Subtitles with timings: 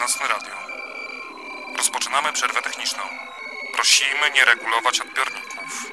[0.00, 0.54] Nocne Radio.
[1.76, 3.02] Rozpoczynamy przerwę techniczną.
[3.74, 5.92] Prosimy nie regulować odbiorników.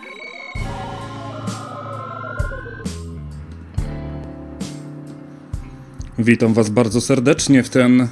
[6.20, 8.08] Witam Was bardzo serdecznie w ten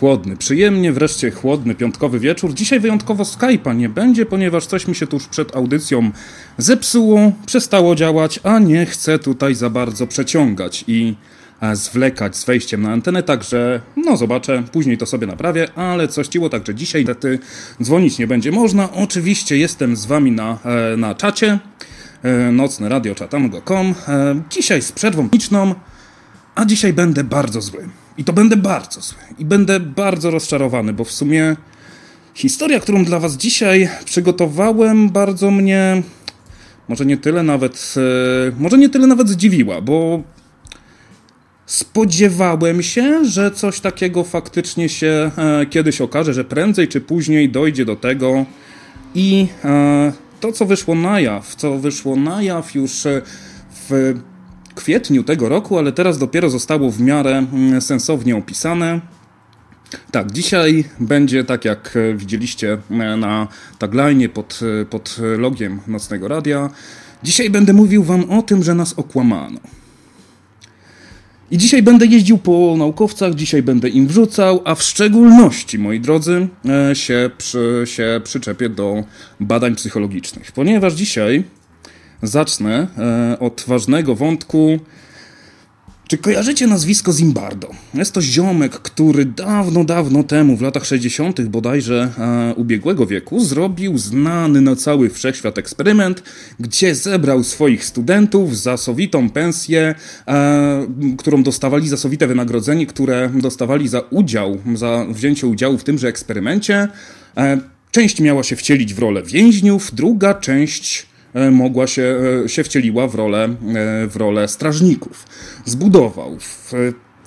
[0.00, 2.54] chłodny, przyjemnie wreszcie chłodny piątkowy wieczór.
[2.54, 6.10] Dzisiaj wyjątkowo Skype'a nie będzie, ponieważ coś mi się tuż przed audycją
[6.58, 11.16] zepsuło, przestało działać, a nie chcę tutaj za bardzo przeciągać i
[11.72, 16.48] zwlekać z wejściem na antenę, także no zobaczę, później to sobie naprawię, ale coś ciło,
[16.48, 17.38] także dzisiaj niestety
[17.82, 18.92] dzwonić nie będzie można.
[18.92, 21.58] Oczywiście jestem z wami na, e, na czacie,
[22.22, 25.74] e, nocne radio czatam.com, e, dzisiaj z przerwą techniczną,
[26.54, 27.88] a dzisiaj będę bardzo zły.
[28.18, 29.18] I to będę bardzo zły.
[29.38, 31.56] I będę bardzo rozczarowany, bo w sumie
[32.34, 36.02] historia, którą dla was dzisiaj przygotowałem, bardzo mnie
[36.88, 37.94] może nie tyle nawet,
[38.58, 40.22] może nie tyle nawet zdziwiła, bo
[41.70, 47.84] Spodziewałem się, że coś takiego faktycznie się e, kiedyś okaże, że prędzej czy później dojdzie
[47.84, 48.46] do tego
[49.14, 53.22] i e, to, co wyszło na jaw, co wyszło na jaw już e,
[53.88, 54.14] w
[54.74, 59.00] kwietniu tego roku, ale teraz dopiero zostało w miarę mm, sensownie opisane.
[60.10, 62.78] Tak, dzisiaj będzie tak jak widzieliście
[63.18, 63.48] na
[63.78, 64.60] tagline pod,
[64.90, 66.70] pod logiem Nocnego Radia.
[67.22, 69.60] Dzisiaj będę mówił wam o tym, że nas okłamano.
[71.50, 76.48] I dzisiaj będę jeździł po naukowcach, dzisiaj będę im wrzucał, a w szczególności, moi drodzy,
[76.90, 79.04] e, się, przy, się przyczepię do
[79.40, 81.44] badań psychologicznych, ponieważ dzisiaj
[82.22, 84.78] zacznę e, od ważnego wątku
[86.10, 87.70] czy kojarzycie nazwisko Zimbardo?
[87.94, 91.40] Jest to ziomek, który dawno, dawno temu, w latach 60.
[91.40, 96.22] bodajże e, ubiegłego wieku, zrobił znany na cały wszechświat eksperyment,
[96.60, 99.94] gdzie zebrał swoich studentów za sowitą pensję,
[100.28, 100.86] e,
[101.18, 106.88] którą dostawali za sowite wynagrodzenie, które dostawali za udział, za wzięcie udziału w tymże eksperymencie.
[107.36, 107.58] E,
[107.90, 111.09] część miała się wcielić w rolę więźniów, druga część
[111.50, 115.26] mogła się, e, się wcieliła w rolę, e, w rolę strażników.
[115.64, 116.36] Zbudował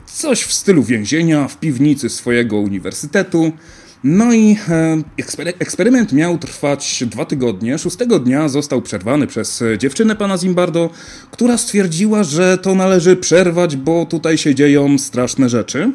[0.05, 3.51] coś w stylu więzienia w piwnicy swojego uniwersytetu.
[4.03, 4.57] No i
[5.59, 7.77] eksperyment miał trwać dwa tygodnie.
[7.77, 10.89] Szóstego dnia został przerwany przez dziewczynę pana Zimbardo,
[11.31, 15.91] która stwierdziła, że to należy przerwać, bo tutaj się dzieją straszne rzeczy.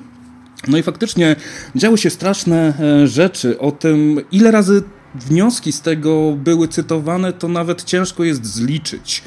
[0.69, 1.37] No i faktycznie
[1.77, 2.75] działy się straszne
[3.05, 4.83] rzeczy o tym, ile razy
[5.15, 9.23] wnioski z tego były cytowane, to nawet ciężko jest zliczyć.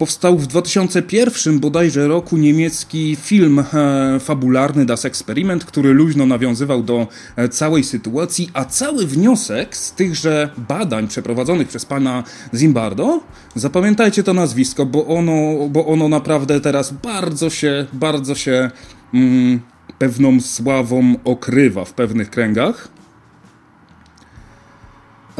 [0.00, 7.06] Powstał w 2001 bodajże roku niemiecki film e, fabularny Das Experiment, który luźno nawiązywał do
[7.36, 13.20] e, całej sytuacji, a cały wniosek z tychże badań przeprowadzonych przez pana Zimbardo,
[13.54, 18.70] zapamiętajcie to nazwisko, bo ono, bo ono naprawdę teraz bardzo się, bardzo się
[19.14, 19.60] mm,
[19.98, 22.99] pewną sławą okrywa w pewnych kręgach.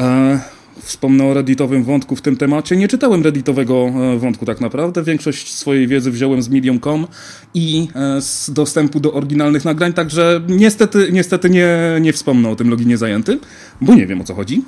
[0.01, 0.39] E,
[0.81, 2.77] wspomnę o redditowym wątku w tym temacie.
[2.77, 5.03] Nie czytałem redditowego e, wątku tak naprawdę.
[5.03, 7.07] Większość swojej wiedzy wziąłem z Medium.com
[7.53, 12.69] i e, z dostępu do oryginalnych nagrań, także niestety, niestety nie, nie wspomnę o tym
[12.69, 13.39] loginie zajętym,
[13.81, 14.63] bo nie wiem o co chodzi.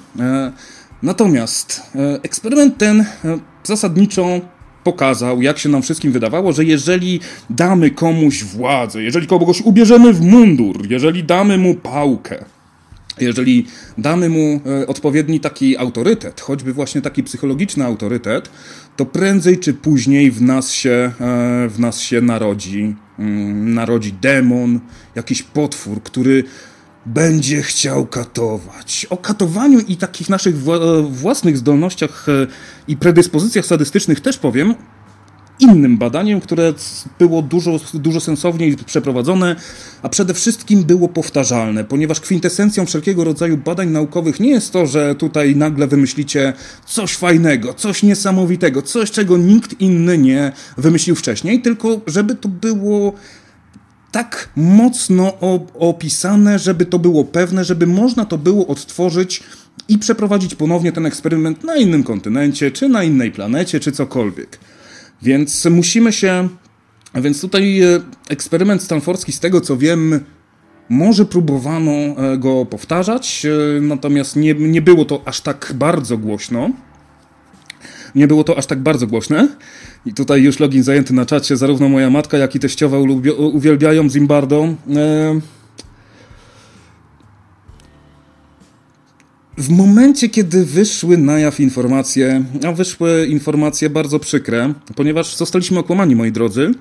[1.04, 1.82] Natomiast
[2.24, 3.06] eksperyment ten
[3.64, 4.42] zasadniczo
[4.84, 10.22] pokazał, jak się nam wszystkim wydawało, że jeżeli damy komuś władzę, jeżeli kogoś ubierzemy w
[10.22, 12.46] mundur, jeżeli damy mu pałkę,
[13.20, 13.66] jeżeli
[13.98, 18.50] damy mu e, odpowiedni taki autorytet, choćby właśnie taki psychologiczny autorytet,
[18.96, 24.80] to prędzej czy później w nas się, e, w nas się narodzi, mm, narodzi demon,
[25.16, 26.44] jakiś potwór, który
[27.06, 29.08] będzie chciał katować.
[29.10, 30.56] O katowaniu i takich naszych
[31.10, 32.48] własnych zdolnościach e,
[32.88, 34.76] i predyspozycjach sadystycznych też powiem,
[35.64, 36.74] innym badaniem, które
[37.20, 39.56] było dużo, dużo sensowniej przeprowadzone,
[40.02, 45.16] a przede wszystkim było powtarzalne, ponieważ kwintesencją wszelkiego rodzaju badań naukowych nie jest to, że
[45.16, 46.54] tutaj nagle wymyślicie
[46.86, 53.14] coś fajnego, coś niesamowitego, coś, czego nikt inny nie wymyślił wcześniej, tylko żeby to było
[54.12, 55.34] tak mocno
[55.80, 59.44] opisane, żeby to było pewne, żeby można to było odtworzyć
[59.88, 64.60] i przeprowadzić ponownie ten eksperyment na innym kontynencie, czy na innej planecie, czy cokolwiek.
[65.24, 66.50] Więc musimy się.
[67.16, 68.00] Więc tutaj e,
[68.30, 70.20] eksperyment stanforski, z tego co wiem,
[70.90, 76.70] może próbowano e, go powtarzać, e, natomiast nie, nie było to aż tak bardzo głośno.
[78.16, 79.48] Nie było to aż tak bardzo głośne.
[80.06, 81.58] I tutaj już login zajęty na czacie.
[81.58, 82.98] Zarówno moja matka, jak i teściowa
[83.38, 84.68] uwielbiają Zimbardo.
[89.58, 96.16] W momencie, kiedy wyszły na jaw informacje, a wyszły informacje bardzo przykre, ponieważ zostaliśmy okłamani,
[96.16, 96.72] moi drodzy,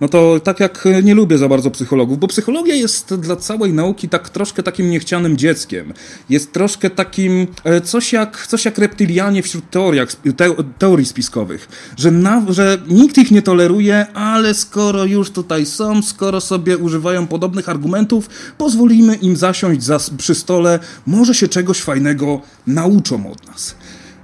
[0.00, 4.08] no to tak jak nie lubię za bardzo psychologów, bo psychologia jest dla całej nauki
[4.08, 5.92] tak troszkę takim niechcianym dzieckiem.
[6.28, 12.10] Jest troszkę takim e, coś jak, coś jak reptylianie wśród teoriach, te, teorii spiskowych, że,
[12.10, 17.68] na, że nikt ich nie toleruje, ale skoro już tutaj są, skoro sobie używają podobnych
[17.68, 22.19] argumentów, pozwolimy im zasiąść za, przy stole, może się czegoś fajnego
[22.66, 23.74] nauczą od nas.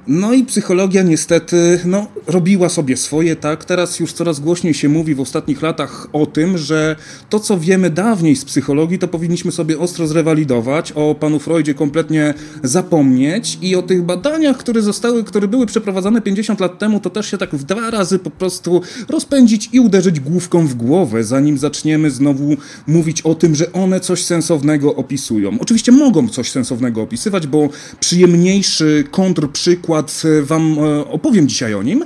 [0.08, 3.64] No i psychologia niestety no, robiła sobie swoje, tak?
[3.64, 6.96] Teraz już coraz głośniej się mówi w ostatnich latach o tym, że
[7.30, 12.34] to, co wiemy dawniej z psychologii, to powinniśmy sobie ostro zrewalidować, o panu Freudzie kompletnie
[12.62, 17.30] zapomnieć i o tych badaniach, które zostały, które były przeprowadzane 50 lat temu, to też
[17.30, 22.10] się tak w dwa razy po prostu rozpędzić i uderzyć główką w głowę, zanim zaczniemy
[22.10, 22.56] znowu
[22.86, 25.58] mówić o tym, że one coś sensownego opisują.
[25.60, 27.68] Oczywiście mogą coś sensownego opisywać, bo
[28.00, 32.04] przyjemniejszy kontrprzykład przykład e, Wam e, opowiem dzisiaj o nim.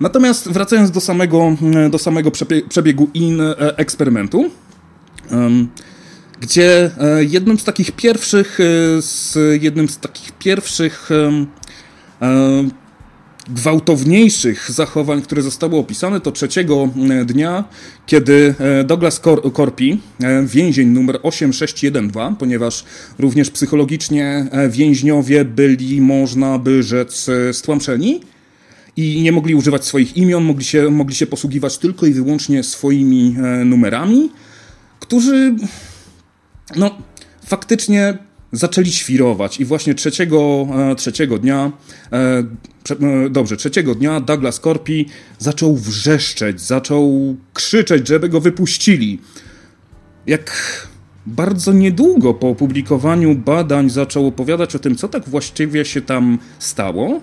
[0.00, 1.56] Natomiast wracając do samego,
[1.86, 2.30] e, do samego
[2.68, 4.50] przebiegu in eksperymentu,
[6.40, 8.58] gdzie jednym z takich pierwszych,
[9.00, 11.08] z jednym z takich pierwszych
[13.48, 16.88] gwałtowniejszych zachowań, które zostały opisane, to trzeciego
[17.24, 17.64] dnia,
[18.06, 18.54] kiedy
[18.84, 20.00] Douglas Cor Corpi,
[20.44, 22.84] więzień numer 8612, ponieważ
[23.18, 28.20] również psychologicznie więźniowie byli, można by rzec, stłamszeni
[28.96, 33.36] i nie mogli używać swoich imion, mogli się, mogli się posługiwać tylko i wyłącznie swoimi
[33.64, 34.30] numerami,
[35.00, 35.54] którzy
[36.76, 36.90] no,
[37.46, 38.18] faktycznie
[38.52, 40.66] zaczęli świrować i właśnie trzeciego,
[40.96, 41.72] trzeciego dnia
[42.12, 45.06] E, dobrze, trzeciego dnia Douglas Corpi
[45.38, 49.20] zaczął wrzeszczeć, zaczął krzyczeć, żeby go wypuścili.
[50.26, 50.52] Jak
[51.26, 57.20] bardzo niedługo po opublikowaniu badań zaczął opowiadać o tym, co tak właściwie się tam stało,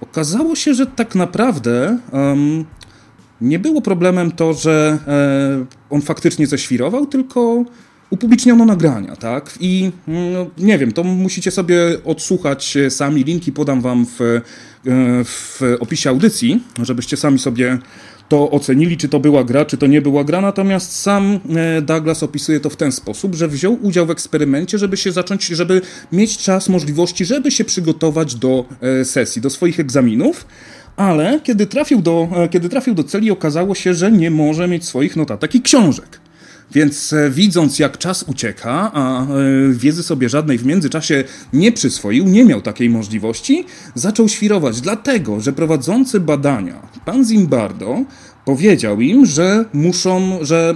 [0.00, 2.64] okazało się, że tak naprawdę um,
[3.40, 7.64] nie było problemem to, że e, on faktycznie ześwirował, tylko
[8.10, 9.54] upubliczniono nagrania, tak?
[9.60, 13.24] I no, nie wiem, to musicie sobie odsłuchać sami.
[13.24, 14.40] Linki podam wam w, e,
[15.24, 17.78] w opisie audycji, żebyście sami sobie
[18.28, 20.40] to ocenili, czy to była gra, czy to nie była gra.
[20.40, 24.96] Natomiast sam e, Douglas opisuje to w ten sposób, że wziął udział w eksperymencie, żeby
[24.96, 25.80] się zacząć, żeby
[26.12, 30.46] mieć czas, możliwości, żeby się przygotować do e, sesji, do swoich egzaminów.
[30.96, 35.16] Ale kiedy trafił, do, kiedy trafił do celi, okazało się, że nie może mieć swoich
[35.16, 36.20] notatek i książek.
[36.72, 39.26] Więc e, widząc, jak czas ucieka, a e,
[39.70, 45.52] wiedzy sobie żadnej w międzyczasie nie przyswoił, nie miał takiej możliwości, zaczął świrować, dlatego że
[45.52, 48.04] prowadzący badania, pan Zimbardo,
[48.48, 50.74] powiedział im, że muszą, że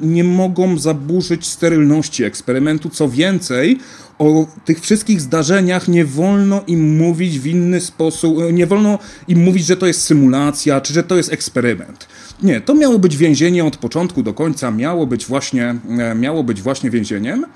[0.00, 2.90] e, nie mogą zaburzyć sterylności eksperymentu.
[2.90, 3.78] Co więcej,
[4.18, 9.66] o tych wszystkich zdarzeniach nie wolno im mówić w inny sposób, nie wolno im mówić,
[9.66, 12.08] że to jest symulacja, czy że to jest eksperyment.
[12.42, 16.62] Nie, to miało być więzienie od początku do końca, miało być właśnie, e, miało być
[16.62, 17.46] właśnie więzieniem.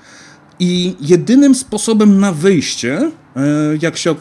[0.59, 3.41] I jedynym sposobem na wyjście, e,
[3.81, 4.15] jak się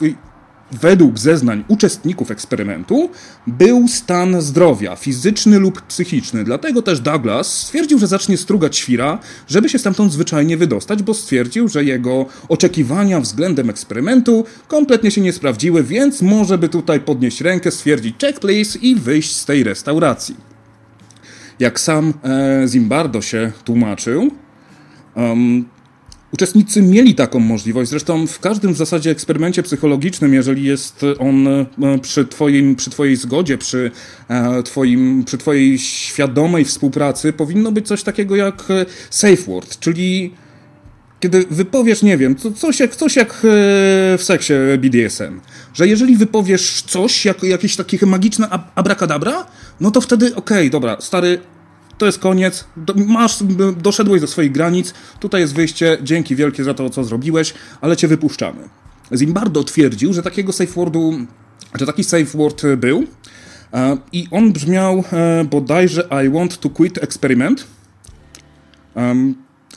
[0.72, 3.10] według zeznań uczestników eksperymentu,
[3.46, 6.44] był stan zdrowia, fizyczny lub psychiczny.
[6.44, 9.18] Dlatego też Douglas stwierdził, że zacznie strugać świra,
[9.48, 15.32] żeby się stamtąd zwyczajnie wydostać, bo stwierdził, że jego oczekiwania względem eksperymentu kompletnie się nie
[15.32, 20.36] sprawdziły, więc może by tutaj podnieść rękę, stwierdzić check please i wyjść z tej restauracji.
[21.58, 24.30] Jak sam e, Zimbardo się tłumaczył,
[25.14, 25.64] um,
[26.32, 27.90] Uczestnicy mieli taką możliwość.
[27.90, 31.66] Zresztą w każdym w zasadzie eksperymencie psychologicznym, jeżeli jest on e,
[32.02, 33.90] przy, twoim, przy Twojej zgodzie, przy,
[34.28, 38.64] e, twoim, przy Twojej świadomej współpracy, powinno być coś takiego jak
[39.10, 40.34] safe word, czyli
[41.20, 45.40] kiedy wypowiesz, nie wiem, coś jak, coś jak w seksie BDSM,
[45.74, 49.46] że jeżeli wypowiesz coś, jak, jakieś takie magiczne abracadabra,
[49.80, 51.40] no to wtedy okej, okay, dobra, stary,
[51.98, 52.64] to jest koniec,
[53.06, 53.38] masz,
[53.82, 58.08] doszedłeś do swoich granic, tutaj jest wyjście, dzięki wielkie za to, co zrobiłeś, ale cię
[58.08, 58.68] wypuszczamy.
[59.16, 61.12] Zimbardo twierdził, że takiego safe wordu,
[61.74, 63.04] że taki safe word był
[63.72, 67.66] e, i on brzmiał e, bodajże I want to quit experiment,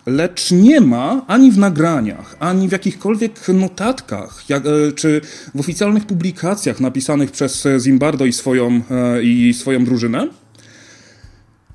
[0.06, 5.22] lecz nie ma ani w nagraniach, ani w jakichkolwiek notatkach, jak, e, czy
[5.56, 8.82] w oficjalnych publikacjach napisanych przez Zimbardo i swoją,
[9.24, 10.28] i swoją drużynę,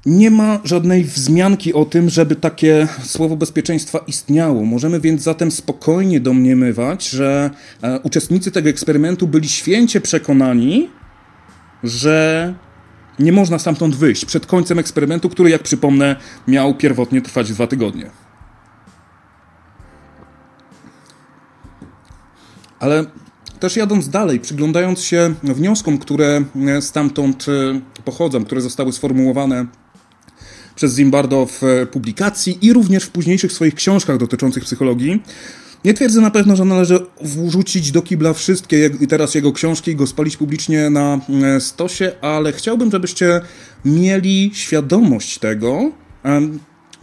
[0.06, 4.64] nie ma żadnej wzmianki o tym, żeby takie słowo bezpieczeństwa istniało.
[4.64, 7.50] Możemy więc zatem spokojnie domniemywać, że
[7.82, 10.90] e, uczestnicy tego eksperymentu byli święcie przekonani,
[11.82, 12.54] że
[13.18, 16.16] nie można stamtąd wyjść przed końcem eksperymentu, który, jak przypomnę,
[16.48, 18.10] miał pierwotnie trwać dwa tygodnie.
[22.80, 23.04] Ale
[23.60, 26.44] też jadąc dalej, przyglądając się wnioskom, które
[26.80, 29.66] stamtąd e, pochodzą, które zostały sformułowane
[30.76, 35.22] przez Zimbardo w publikacji i również w późniejszych swoich książkach dotyczących psychologii.
[35.84, 40.06] Nie twierdzę na pewno, że należy wrzucić do kibla wszystkie teraz jego książki i go
[40.06, 41.20] spalić publicznie na
[41.56, 43.40] e, stosie, ale chciałbym, żebyście
[43.84, 45.92] mieli świadomość tego,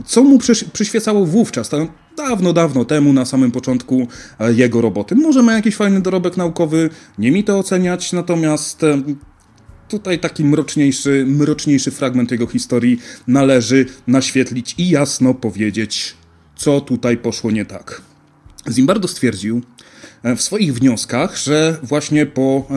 [0.05, 0.39] co mu
[0.73, 1.69] przyświecało wówczas,
[2.17, 4.07] dawno, dawno temu, na samym początku
[4.39, 5.15] e, jego roboty.
[5.15, 8.81] Może ma jakiś fajny dorobek naukowy, nie mi to oceniać, natomiast
[9.87, 16.15] tutaj taki mroczniejszy, mroczniejszy fragment jego historii należy naświetlić i jasno powiedzieć,
[16.55, 18.01] co tutaj poszło nie tak.
[18.71, 19.61] Zimbardo stwierdził
[20.23, 22.67] e, w swoich wnioskach, że właśnie po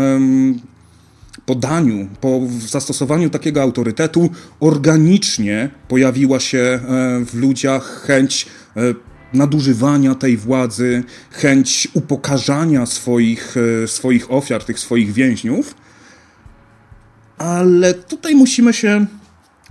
[1.46, 6.80] podaniu, po zastosowaniu takiego autorytetu organicznie pojawiła się e,
[7.24, 8.46] w ludziach chęć
[8.76, 8.80] e,
[9.32, 13.54] nadużywania tej władzy, chęć upokarzania swoich,
[13.86, 15.74] swoich ofiar, tych swoich więźniów.
[17.38, 19.06] Ale tutaj musimy się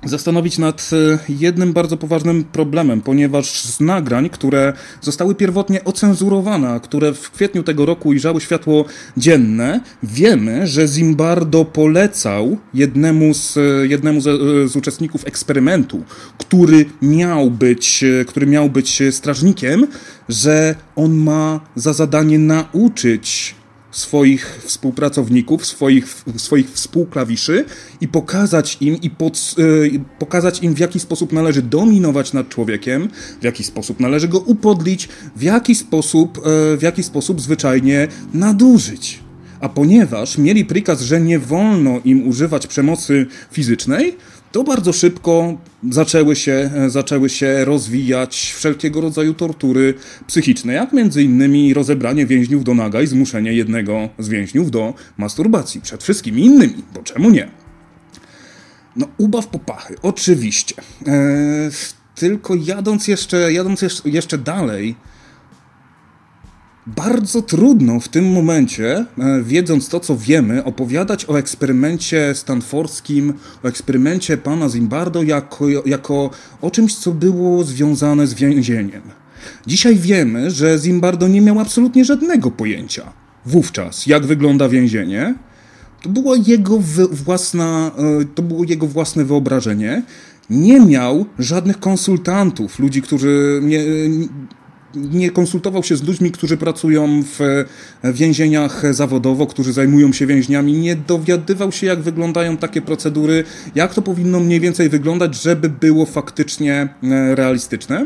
[0.06, 7.14] zastanowić nad e, jednym bardzo poważnym problemem, ponieważ z nagrań, które zostały pierwotnie ocenzurowane, które
[7.14, 8.86] w kwietniu tego roku ujrzały światło
[9.18, 16.04] dzienne, wiemy, że Zimbardo polecał jednemu z, e, jednemu z, e, z uczestników eksperymentu,
[16.38, 19.88] który miał być, który miał być strażnikiem,
[20.30, 23.56] że on ma za zadanie nauczyć
[23.96, 27.66] swoich współpracowników, swoich, swoich współklawiszy
[28.02, 33.10] i pokazać im, i pod, yy, pokazać im, w jaki sposób należy dominować nad człowiekiem,
[33.42, 39.20] w jaki sposób należy go upodlić, w jaki sposób, yy, w jaki sposób zwyczajnie nadużyć.
[39.60, 44.18] A ponieważ mieli prikaz, że nie wolno im używać przemocy fizycznej,
[44.56, 45.58] to bardzo szybko
[45.90, 49.94] zaczęły się, zaczęły się rozwijać wszelkiego rodzaju tortury
[50.28, 55.82] psychiczne, jak między innymi rozebranie więźniów do naga i zmuszenie jednego z więźniów do masturbacji
[55.82, 57.52] przed wszystkimi innymi, bo czemu nie?
[58.96, 60.76] No, ubaw popachy, oczywiście.
[61.08, 61.72] Eee,
[62.16, 64.96] tylko jadąc jeszcze, jadąc jeszcze dalej,
[66.88, 73.68] bardzo trudno w tym momencie, e, wiedząc to, co wiemy, opowiadać o eksperymencie stanforskim, o
[73.68, 76.30] eksperymencie pana Zimbardo jako, jako
[76.62, 79.02] o czymś, co było związane z więzieniem.
[79.68, 83.14] Dzisiaj wiemy, że Zimbardo nie miał absolutnie żadnego pojęcia
[83.46, 85.36] wówczas, jak wygląda więzienie.
[86.02, 86.80] To było jego
[87.12, 90.04] własna, e, to było jego własne wyobrażenie.
[90.50, 93.62] Nie miał żadnych konsultantów, ludzi, którzy
[94.96, 97.40] nie, konsultował się z ludźmi, którzy pracują w
[98.04, 103.44] więzieniach zawodowo, którzy zajmują się więźniami, nie dowiadywał się, jak wyglądają takie procedury,
[103.76, 108.06] jak to powinno mniej więcej wyglądać, żeby było faktycznie e, realistyczne.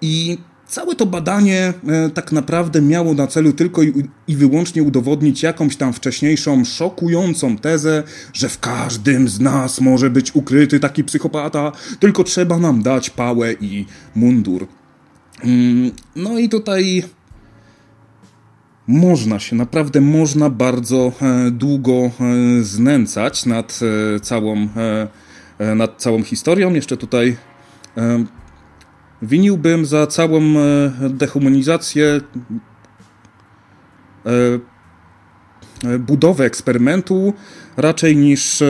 [0.00, 5.76] I Całe to badanie e, tak naprawdę miało na celu tylko i, wyłącznie udowodnić jakąś
[5.76, 12.24] tam wcześniejszą szokującą tezę, że w każdym z nas może być ukryty taki psychopata, tylko
[12.24, 14.66] trzeba nam dać pałę i mundur.
[15.44, 17.04] Mm, no i tutaj
[18.88, 22.10] można się, naprawdę można bardzo e, długo e,
[22.62, 23.80] znęcać nad
[24.16, 24.68] e, całą,
[25.76, 26.74] nad całą historią.
[26.74, 27.36] Jeszcze tutaj
[29.22, 30.40] winiłbym za całą
[31.10, 32.20] dehumanizację
[35.98, 37.32] budowę eksperymentu
[37.76, 38.62] raczej niż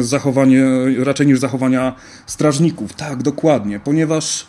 [0.00, 0.64] zachowanie,
[0.98, 1.94] raczej niż zachowania
[2.26, 2.92] strażników.
[2.92, 4.46] Tak, dokładnie, ponieważ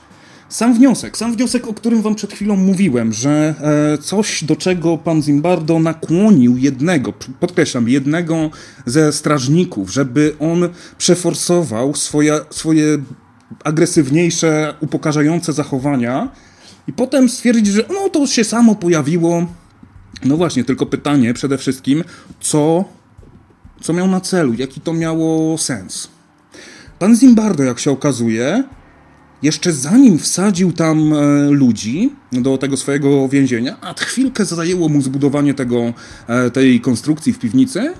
[0.51, 4.97] sam wniosek, sam wniosek, o którym wam przed chwilą mówiłem, że e, coś, do czego
[4.97, 8.49] pan Zimbardo nakłonił jednego, podkreślam, jednego
[8.85, 12.97] ze strażników, żeby on przeforsował swoje, swoje
[13.63, 16.29] agresywniejsze, upokarzające zachowania
[16.87, 19.47] i potem stwierdzić, że no to się samo pojawiło.
[20.25, 22.03] No właśnie, tylko pytanie przede wszystkim,
[22.39, 22.85] co,
[23.81, 26.07] co miał na celu, jaki to miało sens.
[26.99, 28.63] Pan Zimbardo, jak się okazuje,
[29.43, 35.53] jeszcze zanim wsadził tam e, ludzi do tego swojego więzienia, a chwilkę zajęło mu zbudowanie
[35.53, 35.93] tego,
[36.27, 37.93] e, tej konstrukcji w piwnicy,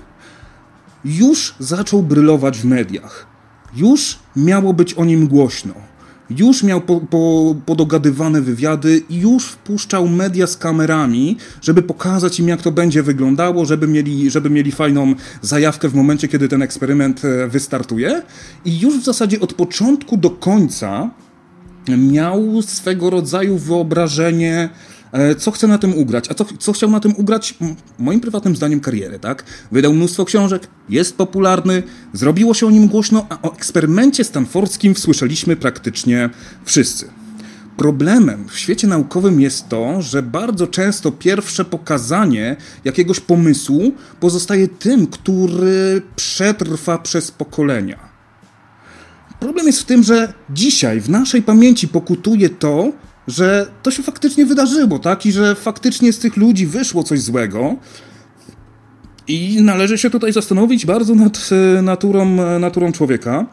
[1.04, 3.26] już zaczął brylować w mediach.
[3.76, 5.74] Już miało być o nim głośno.
[6.30, 12.48] Już miał po, po, podogadywane wywiady i już wpuszczał media z kamerami, żeby pokazać im,
[12.48, 17.24] jak to będzie wyglądało, żeby mieli, żeby mieli fajną zajawkę w momencie, kiedy ten eksperyment
[17.24, 18.22] e, wystartuje.
[18.64, 21.10] I już w zasadzie od początku do końca
[21.88, 24.68] miał swego rodzaju wyobrażenie,
[25.12, 26.30] e, co chce na tym ugrać.
[26.30, 27.54] A co, co chciał na tym ugrać?
[27.98, 29.44] Moim prywatnym zdaniem karierę, tak?
[29.72, 35.56] Wydał mnóstwo książek, jest popularny, zrobiło się o nim głośno, a o eksperymencie stanforskim słyszeliśmy
[35.56, 36.30] praktycznie
[36.64, 37.08] wszyscy.
[37.76, 45.06] Problemem w świecie naukowym jest to, że bardzo często pierwsze pokazanie jakiegoś pomysłu pozostaje tym,
[45.06, 48.11] który przetrwa przez pokolenia
[49.42, 52.92] problem jest w tym, że dzisiaj w naszej pamięci pokutuje to,
[53.28, 55.26] że to się faktycznie wydarzyło, tak?
[55.26, 57.76] I że faktycznie z tych ludzi wyszło coś złego.
[59.28, 63.46] I należy się tutaj zastanowić bardzo nad e, naturą, e, naturą człowieka.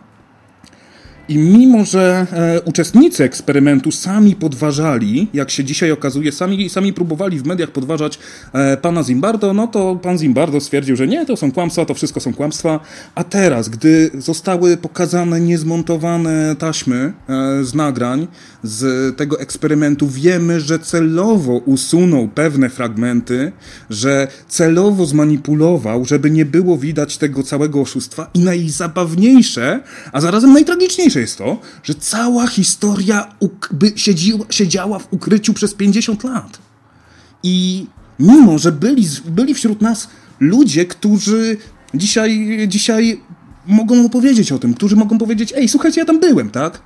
[1.30, 7.40] I mimo, że e, uczestnicy eksperymentu sami podważali, jak się dzisiaj okazuje, sami, sami próbowali
[7.40, 8.20] w mediach podważać
[8.54, 12.20] e, pana Zimbardo, no to pan Zimbardo stwierdził, że nie, to są kłamstwa, to wszystko
[12.20, 12.80] są kłamstwa.
[13.16, 18.28] A teraz, gdy zostały pokazane niezmontowane taśmy e, z nagrań
[18.64, 23.52] z tego eksperymentu, wiemy, że celowo usunął pewne fragmenty,
[23.90, 29.80] że celowo zmanipulował, żeby nie było widać tego całego oszustwa i najzabawniejsze,
[30.12, 33.36] a zarazem najtragiczniejsze jest to, że cała historia
[33.96, 36.60] siedziła, siedziała w ukryciu przez 50 lat.
[37.44, 37.86] I
[38.20, 40.08] mimo, że byli, byli wśród nas
[40.40, 41.58] ludzie, którzy
[41.94, 43.22] dzisiaj, dzisiaj
[43.68, 46.82] mogą opowiedzieć o tym, którzy mogą powiedzieć, ej, słuchajcie, ja tam byłem, tak?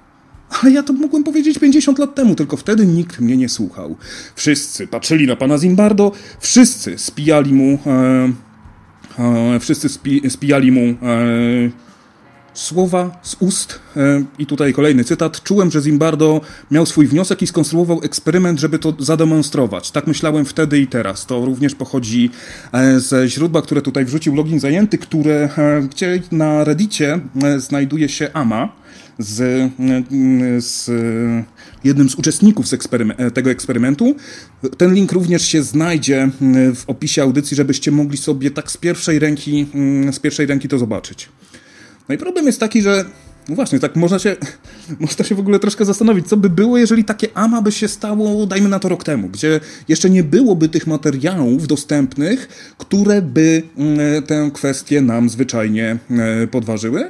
[0.62, 3.96] Ale ja to mogłem powiedzieć 50 lat temu, tylko wtedy nikt mnie nie słuchał.
[4.36, 8.32] Wszyscy patrzyli na pana Zimbardo, wszyscy spijali mu, e,
[9.20, 10.96] e, wszyscy spi, spijali mu e,
[12.54, 13.80] słowa z ust.
[13.98, 15.44] E, I tutaj kolejny cytat.
[15.44, 16.42] Czułem, że Zimbardo
[16.72, 19.92] miał swój wniosek i skonstruował eksperyment, żeby to zademonstrować.
[19.92, 21.26] Tak myślałem wtedy i teraz.
[21.26, 22.30] To również pochodzi
[22.74, 27.20] e, ze źródła, które tutaj wrzucił login zajęty, które, e, gdzie na Reddicie
[27.58, 28.76] znajduje się AMA
[29.20, 29.72] z,
[30.64, 30.92] z
[31.84, 32.90] jednym z uczestników z
[33.34, 34.16] tego eksperymentu.
[34.78, 36.30] Ten link również się znajdzie
[36.76, 39.66] w opisie audycji, żebyście mogli sobie tak z pierwszej ręki,
[40.12, 41.30] z pierwszej ręki to zobaczyć.
[42.10, 43.06] No i problem jest taki, że
[43.50, 44.36] no właśnie, tak można się,
[45.00, 48.46] można się w ogóle troszkę zastanowić, co by było, jeżeli takie AMA by się stało,
[48.46, 54.24] dajmy na to rok temu, gdzie jeszcze nie byłoby tych materiałów dostępnych, które by mm,
[54.24, 57.10] tę kwestię nam zwyczajnie e, podważyły.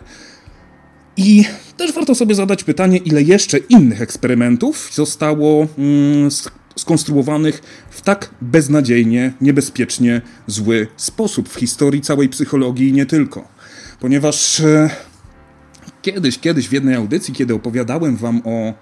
[1.17, 1.45] I
[1.77, 6.29] też warto sobie zadać pytanie, ile jeszcze innych eksperymentów zostało mm,
[6.75, 13.52] skonstruowanych w tak beznadziejnie, niebezpiecznie zły sposób w historii całej psychologii i nie tylko
[14.03, 14.89] ponieważ e,
[16.01, 18.73] kiedyś, kiedyś w jednej audycji, kiedy opowiadałem wam o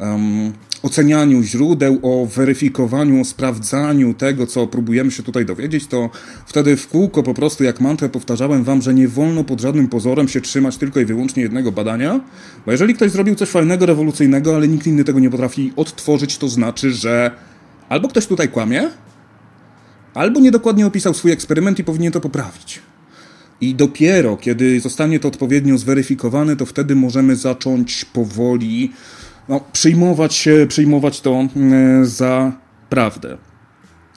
[0.00, 6.10] um, ocenianiu źródeł, o weryfikowaniu, o sprawdzaniu tego, co próbujemy się tutaj dowiedzieć, to
[6.46, 10.28] wtedy w kółko po prostu jak mantrę powtarzałem wam, że nie wolno pod żadnym pozorem
[10.28, 12.20] się trzymać tylko i wyłącznie jednego badania,
[12.66, 16.48] bo jeżeli ktoś zrobił coś fajnego, rewolucyjnego, ale nikt inny tego nie potrafi odtworzyć, to
[16.48, 17.30] znaczy, że
[17.88, 18.90] albo ktoś tutaj kłamie,
[20.14, 22.80] albo niedokładnie opisał swój eksperyment i powinien to poprawić.
[23.60, 28.92] I dopiero kiedy zostanie to odpowiednio zweryfikowane, to wtedy możemy zacząć powoli
[29.48, 31.48] no, przyjmować, przyjmować to e,
[32.04, 32.52] za
[32.90, 33.38] prawdę.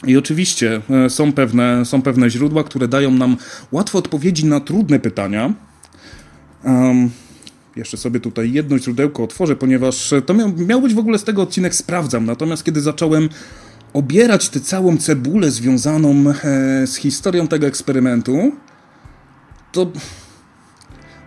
[0.08, 3.38] I oczywiście e, są pewne, są pewne źródła, które dają nam
[3.72, 5.54] łatwe odpowiedzi na trudne pytania.
[6.64, 7.10] Um,
[7.76, 11.42] jeszcze sobie tutaj jedno źródełko otworzę, ponieważ to miał, miał być w ogóle z tego
[11.42, 12.26] odcinek Sprawdzam.
[12.26, 13.30] Natomiast kiedy zacząłem
[13.94, 18.52] obierać tę całą cebulę związaną e, z historią tego eksperymentu,
[19.72, 19.82] to...
[19.82, 19.94] Okej,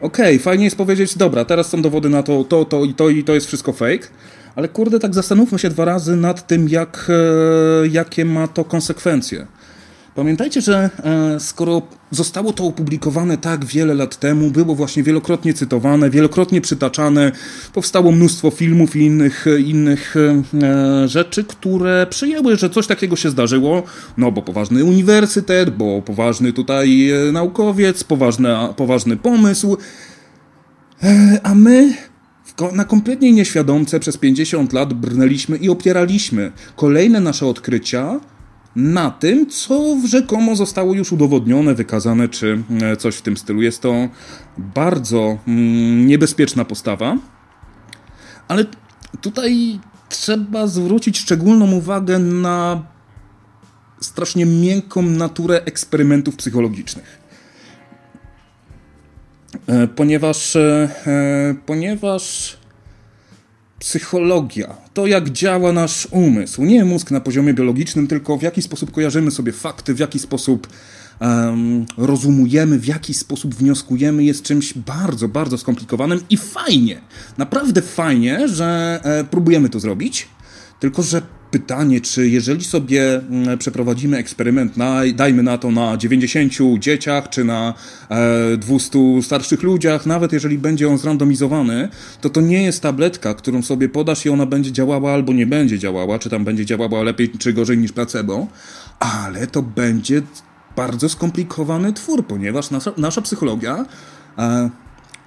[0.00, 3.24] okay, fajnie jest powiedzieć, dobra, teraz są dowody na to, to, to i to i
[3.24, 4.06] to jest wszystko fake,
[4.56, 9.46] ale kurde, tak zastanówmy się dwa razy nad tym, jak, e, jakie ma to konsekwencje.
[10.14, 16.10] Pamiętajcie, że e, skoro zostało to opublikowane tak wiele lat temu, było właśnie wielokrotnie cytowane,
[16.10, 17.32] wielokrotnie przytaczane,
[17.72, 23.82] powstało mnóstwo filmów i innych, innych e, rzeczy, które przyjęły, że coś takiego się zdarzyło,
[24.16, 29.76] no bo poważny uniwersytet, bo poważny tutaj e, naukowiec, poważny, poważny pomysł,
[31.42, 31.94] a my
[32.72, 38.20] na kompletnie nieświadomce przez 50 lat brnęliśmy i opieraliśmy kolejne nasze odkrycia
[38.76, 43.62] na tym, co rzekomo zostało już udowodnione, wykazane, czy e, coś w tym stylu.
[43.62, 44.08] Jest to
[44.58, 47.16] bardzo mm, niebezpieczna postawa,
[48.48, 48.64] ale
[49.20, 52.86] tutaj trzeba zwrócić szczególną uwagę na
[54.00, 57.18] strasznie miękką naturę eksperymentów psychologicznych.
[59.66, 60.88] E, ponieważ, e,
[61.66, 62.56] ponieważ
[63.78, 68.90] psychologia, to jak działa nasz umysł, nie mózg na poziomie biologicznym, tylko w jaki sposób
[68.90, 70.68] kojarzymy sobie fakty, w jaki sposób
[71.20, 77.00] um, rozumujemy, w jaki sposób wnioskujemy, jest czymś bardzo, bardzo skomplikowanym i fajnie,
[77.38, 80.28] naprawdę fajnie, że e, próbujemy to zrobić,
[80.80, 81.22] tylko że
[81.54, 87.44] pytanie, czy jeżeli sobie mm, przeprowadzimy eksperyment, na, dajmy na to na 90 dzieciach, czy
[87.44, 87.74] na
[88.10, 91.88] e, 200 starszych ludziach, nawet jeżeli będzie on zrandomizowany,
[92.20, 95.78] to to nie jest tabletka, którą sobie podasz i ona będzie działała albo nie będzie
[95.78, 98.46] działała, czy tam będzie działała lepiej czy gorzej niż placebo,
[98.98, 100.22] ale to będzie
[100.76, 103.86] bardzo skomplikowany twór, ponieważ nasza, nasza psychologia
[104.38, 104.70] e,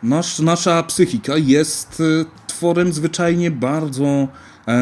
[0.04, 2.04] nasz, nasza psychika jest
[2.48, 4.28] tworem zwyczajnie bardzo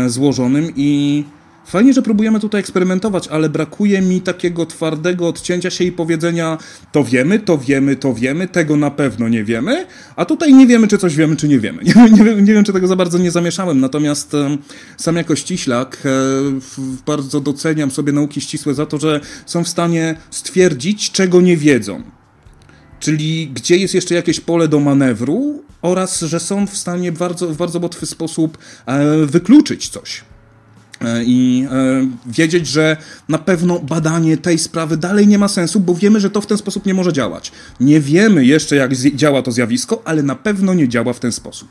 [0.08, 1.24] złożonym i
[1.66, 6.58] Fajnie, że próbujemy tutaj eksperymentować, ale brakuje mi takiego twardego odcięcia się i powiedzenia
[6.92, 10.88] to wiemy, to wiemy, to wiemy, tego na pewno nie wiemy, a tutaj nie wiemy,
[10.88, 11.84] czy coś wiemy, czy nie wiemy.
[11.96, 14.32] Nie, nie, wiem, nie wiem, czy tego za bardzo nie zamieszałem, natomiast
[14.98, 16.10] sam jako ściślak e,
[17.06, 22.04] bardzo doceniam sobie nauki ścisłe za to, że są w stanie stwierdzić, czego nie wiedzą.
[23.00, 27.58] Czyli gdzie jest jeszcze jakieś pole do manewru oraz, że są w stanie bardzo, w
[27.58, 30.24] bardzo łatwy sposób e, wykluczyć coś.
[31.02, 32.98] E, i e, wiedzieć, że
[33.30, 36.58] na pewno badanie tej sprawy dalej nie ma sensu, bo wiemy, że to w ten
[36.58, 37.52] sposób nie może działać.
[37.80, 41.70] Nie wiemy jeszcze, jak działa to zjawisko, ale na pewno nie działa w ten sposób.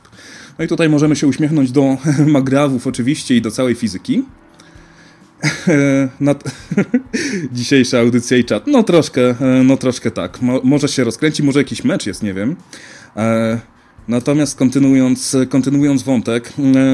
[0.58, 1.96] No i tutaj możemy się uśmiechnąć do
[2.26, 4.24] magrawów oczywiście i do całej fizyki.
[7.52, 8.66] Dzisiejsza audycja i czat.
[8.66, 10.42] No troszkę, no troszkę tak.
[10.42, 12.56] Mo może się rozkręci, może jakiś mecz jest, nie wiem.
[14.08, 16.52] Natomiast kontynuując, kontynuując wątek,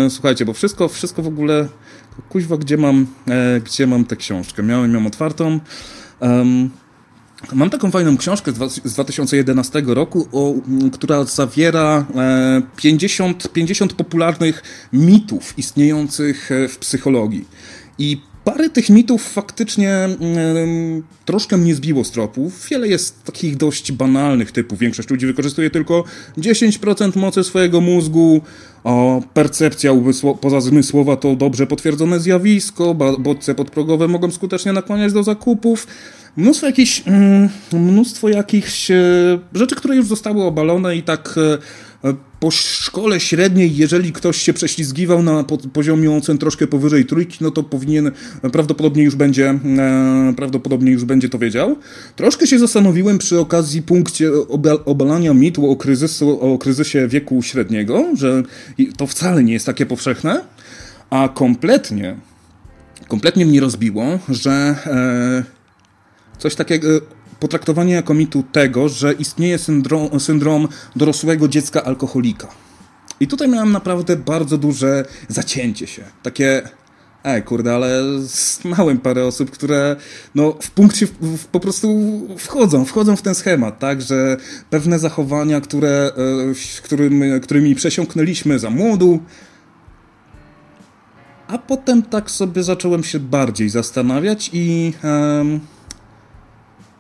[0.09, 1.69] słuchajcie, bo wszystko, wszystko w ogóle
[2.29, 4.63] kuźwa, gdzie mam, e, gdzie mam tę książkę?
[4.63, 5.61] Miałem ją otwartą.
[7.53, 8.53] Mam taką fajną książkę
[8.85, 10.55] z 2011 roku, o,
[10.93, 12.07] która zawiera
[12.77, 17.45] 50, e, 50 popularnych mitów istniejących e, w psychologii.
[17.99, 18.21] I
[18.53, 22.67] Parę tych mitów faktycznie mm, troszkę mnie zbiło z tropów.
[22.71, 24.79] Wiele jest takich dość banalnych typów.
[24.79, 26.05] Większość ludzi wykorzystuje tylko
[26.39, 28.41] 10% mocy swojego mózgu.
[28.85, 29.93] O, percepcja
[30.41, 32.95] pozazmysłowa to dobrze potwierdzone zjawisko.
[33.19, 35.87] Bodźce podprogowe mogą skutecznie nakłaniać do zakupów.
[36.37, 38.95] Mnóstwo jakichś, mm, mnóstwo jakichś e,
[39.55, 41.59] rzeczy, które już zostały obalone i tak e,
[42.41, 47.63] po szkole średniej, jeżeli ktoś się prześlizgiwał na poziomie ocen troszkę powyżej trójki, no to
[47.63, 48.11] powinien,
[48.53, 51.77] prawdopodobnie już będzie, e, prawdopodobnie już będzie to wiedział.
[52.17, 54.31] Troszkę się zastanowiłem przy okazji punkcie
[54.85, 58.43] obalania mitu o, kryzysu, o kryzysie wieku średniego, że
[58.97, 60.45] to wcale nie jest takie powszechne,
[61.11, 62.17] a kompletnie,
[63.09, 65.45] kompletnie mnie rozbiło, że e,
[66.39, 66.89] coś takiego
[67.41, 72.49] potraktowanie jako mitu tego, że istnieje syndrom, syndrom dorosłego dziecka alkoholika.
[73.21, 76.03] I tutaj miałem naprawdę bardzo duże zacięcie się.
[76.23, 76.63] Takie,
[77.25, 79.97] ej, kurde, ale znałem parę osób, które
[80.35, 81.89] no, w punkcie w, w, po prostu
[82.39, 84.37] wchodzą, wchodzą w ten schemat, tak, że
[84.71, 86.11] pewne zachowania, które,
[86.81, 89.21] e, którym, którymi przesiąknęliśmy za młodu,
[91.49, 94.93] a potem tak sobie zacząłem się bardziej zastanawiać i...
[95.05, 95.61] Um,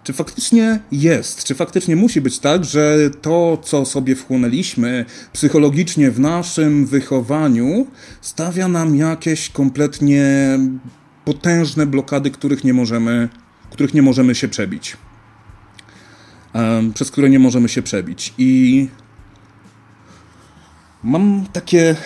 [0.04, 6.20] czy faktycznie jest, czy faktycznie musi być tak, że to, co sobie wchłonęliśmy psychologicznie w
[6.20, 7.86] naszym wychowaniu,
[8.20, 10.24] stawia nam jakieś kompletnie
[11.24, 13.28] potężne blokady, których nie możemy,
[13.70, 14.96] których nie możemy się przebić.
[16.94, 18.34] Przez które nie możemy się przebić.
[18.38, 18.88] I
[21.02, 21.96] mam takie,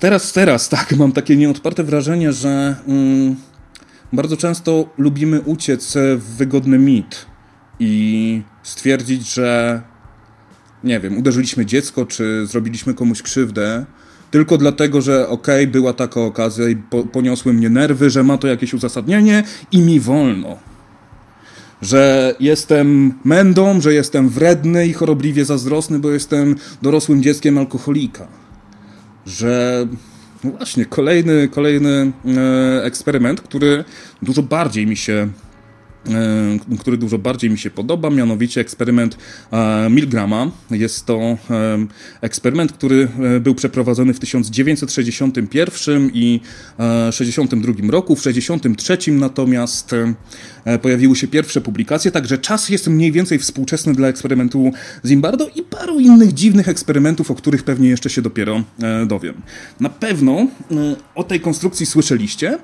[0.00, 3.36] teraz, teraz, tak, mam takie nieodparte wrażenie, że um,
[4.12, 7.26] bardzo często lubimy uciec w wygodny mit
[7.80, 9.82] i stwierdzić, że
[10.84, 13.84] nie wiem, uderzyliśmy dziecko, czy zrobiliśmy komuś krzywdę,
[14.30, 18.38] tylko dlatego, że okej, okay, była taka okazja i po, poniosły mnie nerwy, że ma
[18.38, 20.58] to jakieś uzasadnienie i mi wolno.
[21.82, 28.28] Że jestem mędą, że jestem wredny i chorobliwie zazdrosny, bo jestem dorosłym dzieckiem alkoholika.
[29.26, 29.86] Że
[30.44, 33.84] no właśnie, kolejny, kolejny e, eksperyment, który
[34.22, 35.28] dużo bardziej mi się
[36.80, 39.18] który dużo bardziej mi się podoba, mianowicie eksperyment
[39.52, 40.50] e, Milgrama.
[40.70, 41.38] Jest to e,
[42.20, 43.08] eksperyment, który
[43.40, 46.40] był przeprowadzony w 1961 i
[46.76, 48.16] 1962 roku.
[48.16, 49.94] W 1963 natomiast
[50.82, 54.72] pojawiły się pierwsze publikacje, także czas jest mniej więcej współczesny dla eksperymentu
[55.04, 58.62] Zimbardo i paru innych dziwnych eksperymentów, o których pewnie jeszcze się dopiero
[59.06, 59.34] dowiem.
[59.80, 60.46] Na pewno
[61.14, 62.58] o tej konstrukcji słyszeliście.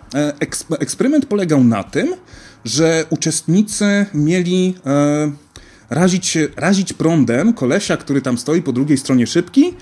[0.81, 2.15] Eksperyment polegał na tym,
[2.65, 5.33] że uczestnicy mieli e,
[5.91, 9.75] razić, razić prądem kolesia, który tam stoi po drugiej stronie szybki.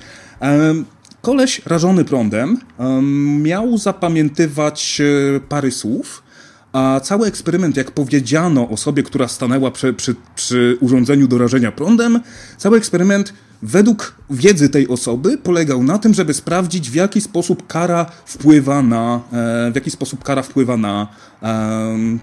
[0.42, 0.74] E,
[1.22, 3.02] koleś rażony prądem e,
[3.42, 6.22] miał zapamiętywać e, pary słów,
[6.72, 12.20] a cały eksperyment, jak powiedziano osobie, która stanęła przy, przy, przy urządzeniu do rażenia prądem,
[12.56, 18.06] cały eksperyment według wiedzy tej osoby polegał na tym, żeby sprawdzić, w jaki sposób kara
[18.26, 21.08] wpływa na, e, w jaki sposób kara wpływa na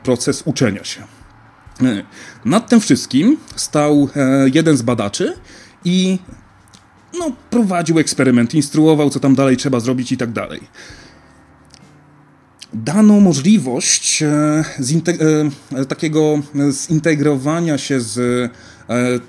[0.03, 1.01] proces uczenia się.
[1.81, 2.03] E,
[2.45, 5.33] nad tym wszystkim stał e, jeden z badaczy
[5.85, 6.19] i
[7.19, 10.62] no, prowadził eksperyment, instruował, co tam dalej trzeba zrobić i tak dalej.
[12.73, 14.23] Dano możliwość
[15.88, 16.39] takiego
[16.71, 18.51] zintegrowania się z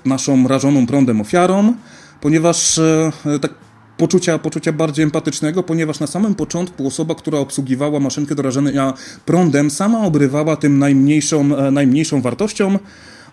[0.05, 1.73] naszą rażoną prądem ofiarą,
[2.21, 3.51] ponieważ e, tak
[3.97, 8.93] poczucia, poczucia bardziej empatycznego, ponieważ na samym początku osoba, która obsługiwała maszynkę do rażenia
[9.25, 12.79] prądem, sama obrywała tym najmniejszą, e, najmniejszą wartością,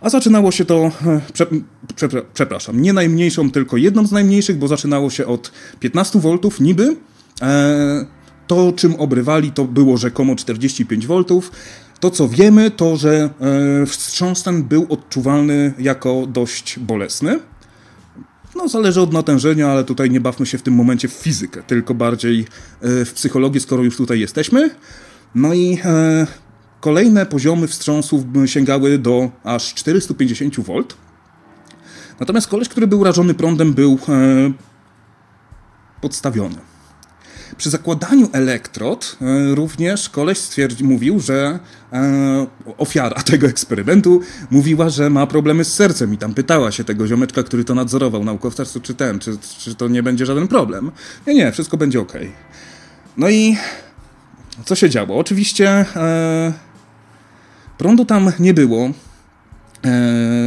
[0.01, 1.47] a zaczynało się to, e, prze,
[1.97, 6.97] prze, przepraszam, nie najmniejszą, tylko jedną z najmniejszych, bo zaczynało się od 15 V niby.
[7.43, 8.18] E,
[8.49, 11.25] to, czym obrywali, to było rzekomo 45 V.
[12.01, 13.31] To, co wiemy, to, że
[13.83, 17.41] e, wstrząs ten był odczuwalny jako dość bolesny.
[18.57, 21.95] No, zależy od natężenia, ale tutaj nie bawmy się w tym momencie w fizykę, tylko
[21.95, 24.71] bardziej e, w psychologię, skoro już tutaj jesteśmy.
[25.35, 26.27] No i e,
[26.81, 30.83] kolejne poziomy wstrząsów sięgały do aż 450 V.
[32.21, 33.99] Natomiast koleś, który był rażony prądem, był
[36.01, 36.68] podstawiony.
[37.57, 40.39] Przy zakładaniu elektrod e, również koleś
[40.83, 41.59] mówił, że
[41.93, 42.47] e,
[42.79, 47.43] ofiara tego eksperymentu mówiła, że ma problemy z sercem i tam pytała się tego ziomeczka,
[47.43, 50.91] który to nadzorował, naukowca, czy ten, czy, czy to nie będzie żaden problem.
[51.27, 52.13] Nie, nie, wszystko będzie ok.
[53.17, 53.57] No i
[54.65, 55.19] co się działo?
[55.19, 56.53] Oczywiście e,
[57.79, 58.91] prądu tam nie było.
[59.85, 59.91] E,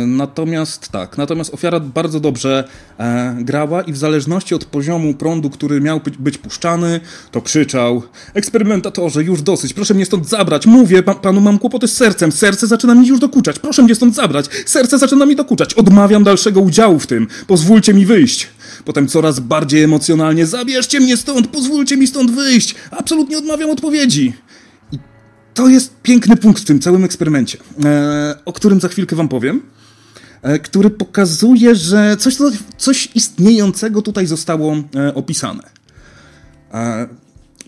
[0.07, 2.67] natomiast tak, natomiast ofiara bardzo dobrze
[2.99, 6.99] e, grała i w zależności od poziomu prądu, który miał być, być puszczany,
[7.31, 10.65] to krzyczał: Eksperymentatorze, już dosyć, proszę mnie stąd zabrać.
[10.65, 12.31] Mówię pa, panu, mam kłopoty z sercem.
[12.31, 13.59] Serce zaczyna mi już dokuczać.
[13.59, 14.45] Proszę mnie stąd zabrać.
[14.65, 15.73] Serce zaczyna mi dokuczać.
[15.73, 17.27] Odmawiam dalszego udziału w tym.
[17.47, 18.47] Pozwólcie mi wyjść.
[18.85, 22.75] Potem coraz bardziej emocjonalnie: Zabierzcie mnie stąd, pozwólcie mi stąd wyjść.
[22.91, 24.33] Absolutnie odmawiam odpowiedzi.
[25.53, 29.61] To jest piękny punkt w tym całym eksperymencie, e, o którym za chwilkę Wam powiem,
[30.41, 32.37] e, który pokazuje, że coś,
[32.77, 35.63] coś istniejącego tutaj zostało e, opisane.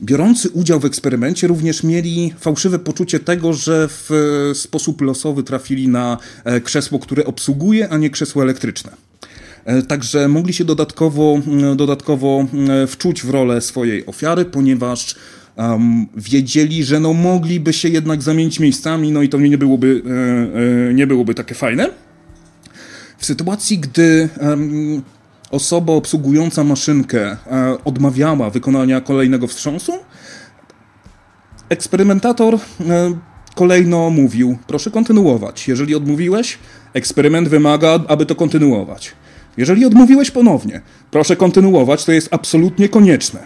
[0.01, 4.09] Biorący udział w eksperymencie również mieli fałszywe poczucie tego, że w
[4.53, 6.17] sposób losowy trafili na
[6.63, 8.91] krzesło, które obsługuje, a nie krzesło elektryczne.
[9.87, 11.39] Także mogli się dodatkowo,
[11.75, 12.47] dodatkowo
[12.87, 15.15] wczuć w rolę swojej ofiary, ponieważ
[15.55, 20.89] um, wiedzieli, że no mogliby się jednak zamienić miejscami, no i to nie byłoby, e,
[20.89, 21.89] e, nie byłoby takie fajne.
[23.17, 25.01] W sytuacji, gdy um,
[25.51, 27.37] osoba obsługująca maszynkę e,
[27.85, 29.93] odmawiała wykonania kolejnego wstrząsu,
[31.69, 32.59] eksperymentator e,
[33.55, 35.67] kolejno mówił: Proszę kontynuować.
[35.67, 36.57] Jeżeli odmówiłeś,
[36.93, 39.11] eksperyment wymaga, aby to kontynuować.
[39.57, 43.39] Jeżeli odmówiłeś ponownie, proszę kontynuować, to jest absolutnie konieczne.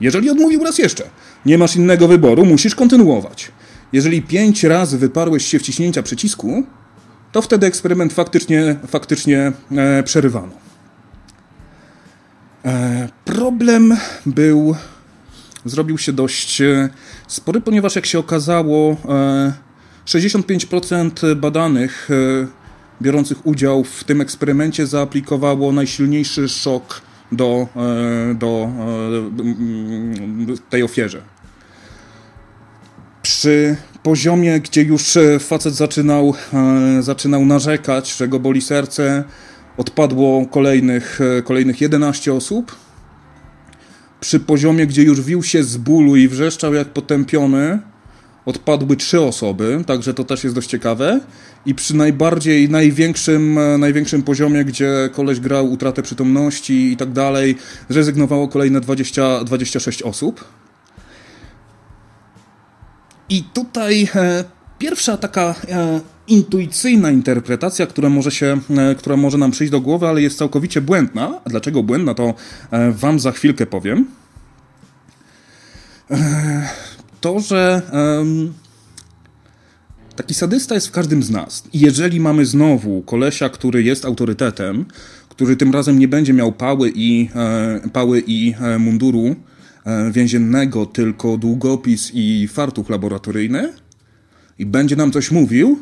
[0.00, 1.04] Jeżeli odmówił raz jeszcze,
[1.46, 3.52] nie masz innego wyboru, musisz kontynuować.
[3.92, 6.64] Jeżeli pięć razy wyparłeś się wciśnięcia przycisku,
[7.32, 10.52] to wtedy eksperyment faktycznie, faktycznie e, przerywano.
[12.64, 14.74] E, problem był,
[15.64, 16.88] zrobił się dość e,
[17.26, 19.52] spory, ponieważ jak się okazało, e,
[20.06, 22.46] 65% badanych e,
[23.02, 28.70] biorących udział w tym eksperymencie zaaplikowało najsilniejszy szok do, e, do
[30.48, 31.22] e, tej ofierze.
[33.22, 36.34] Przy poziomie, gdzie już e, facet zaczynał,
[37.00, 39.24] zaczynał narzekać, że go boli serce,
[39.76, 42.76] odpadło kolejnych, kolejnych 11 osób.
[44.20, 47.78] Przy poziomie, gdzie już wił się z bólu i wrzeszczał jak potępiony,
[48.46, 51.20] odpadły trzy osoby, także to też jest dość ciekawe.
[51.66, 57.56] I przy najbardziej, największym, największym poziomie, gdzie koleś grał utratę przytomności i tak dalej,
[57.88, 60.44] zrezygnowało kolejne 20, 26 osób.
[63.28, 64.44] I tutaj e,
[64.78, 70.08] pierwsza taka e, intuicyjna interpretacja, która może, się, e, która może nam przyjść do głowy,
[70.08, 71.40] ale jest całkowicie błędna.
[71.44, 72.34] A dlaczego błędna, to
[72.70, 74.06] e, Wam za chwilkę powiem.
[76.10, 76.68] E,
[77.20, 77.82] to, że
[80.16, 81.64] taki sadysta jest w każdym z nas.
[81.72, 84.84] I jeżeli mamy znowu kolesia, który jest autorytetem,
[85.28, 89.36] który tym razem nie będzie miał pały i, e, pały i e, munduru
[89.84, 93.72] e, więziennego, tylko długopis i fartuch laboratoryjny
[94.58, 95.78] i będzie nam coś mówił,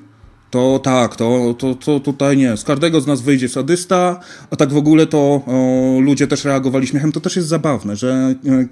[0.50, 2.56] to tak, to, to, to tutaj nie.
[2.56, 6.86] Z każdego z nas wyjdzie sadysta, a tak w ogóle to o, ludzie też reagowali
[6.86, 7.12] śmiechem.
[7.12, 8.66] To też jest zabawne, że e,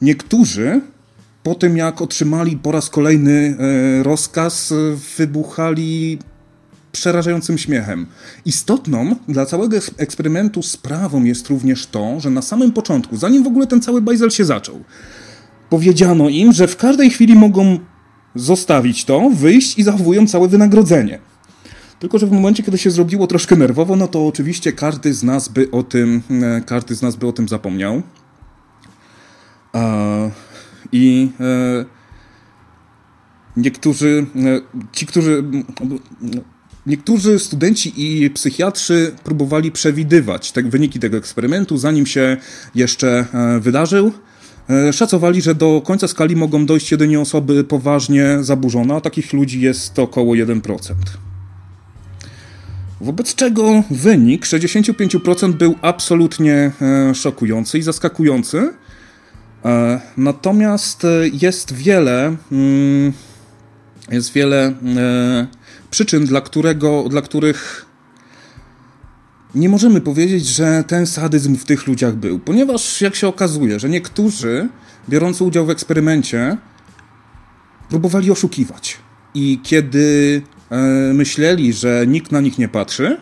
[0.00, 0.80] niektórzy
[1.42, 4.74] po tym jak otrzymali po raz kolejny e, rozkaz,
[5.18, 6.18] wybuchali
[6.92, 8.06] przerażającym śmiechem.
[8.44, 13.66] Istotną dla całego eksperymentu sprawą jest również to, że na samym początku, zanim w ogóle
[13.66, 14.84] ten cały bajzel się zaczął,
[15.70, 17.78] powiedziano im, że w każdej chwili mogą
[18.34, 21.18] zostawić to, wyjść i zachowują całe wynagrodzenie.
[21.98, 25.48] Tylko, że w momencie, kiedy się zrobiło troszkę nerwowo, no to oczywiście każdy z nas
[25.48, 28.02] by o tym, e, każdy z nas by o tym zapomniał.
[30.92, 31.84] I e,
[33.56, 34.60] niektórzy, e,
[34.92, 35.44] ci, którzy
[36.86, 42.36] niektórzy studenci i psychiatrzy próbowali przewidywać te wyniki tego eksperymentu, zanim się
[42.74, 44.12] jeszcze e, wydarzył.
[44.92, 49.98] Szacowali, że do końca skali mogą dojść jedynie osoby poważnie zaburzone, a takich ludzi jest
[49.98, 50.94] około 1%.
[53.00, 56.72] Wobec czego wynik 65% był absolutnie
[57.14, 58.72] szokujący i zaskakujący.
[59.64, 63.12] E, natomiast jest wiele, mm,
[64.10, 64.74] jest wiele
[65.90, 67.86] przyczyn, dla, którego, dla których
[69.54, 73.88] nie możemy powiedzieć, że ten sadyzm w tych ludziach był, ponieważ jak się okazuje, że
[73.88, 74.68] niektórzy,
[75.08, 76.56] biorący udział w eksperymencie,
[77.88, 78.96] próbowali oszukiwać.
[79.34, 80.76] I kiedy e,
[81.14, 83.16] myśleli, że nikt na nich nie patrzy,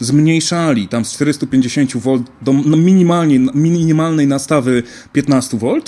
[0.00, 5.80] zmniejszali tam z 450 V do minimalnie, minimalnej nastawy 15 V,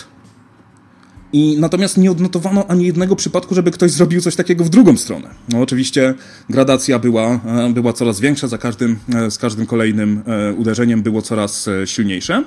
[1.33, 5.31] i natomiast nie odnotowano ani jednego przypadku, żeby ktoś zrobił coś takiego w drugą stronę.
[5.49, 6.15] No oczywiście
[6.51, 11.23] gradacja była, e, była coraz większa, za każdym, e, z każdym kolejnym e, uderzeniem było
[11.23, 12.45] coraz silniejsze.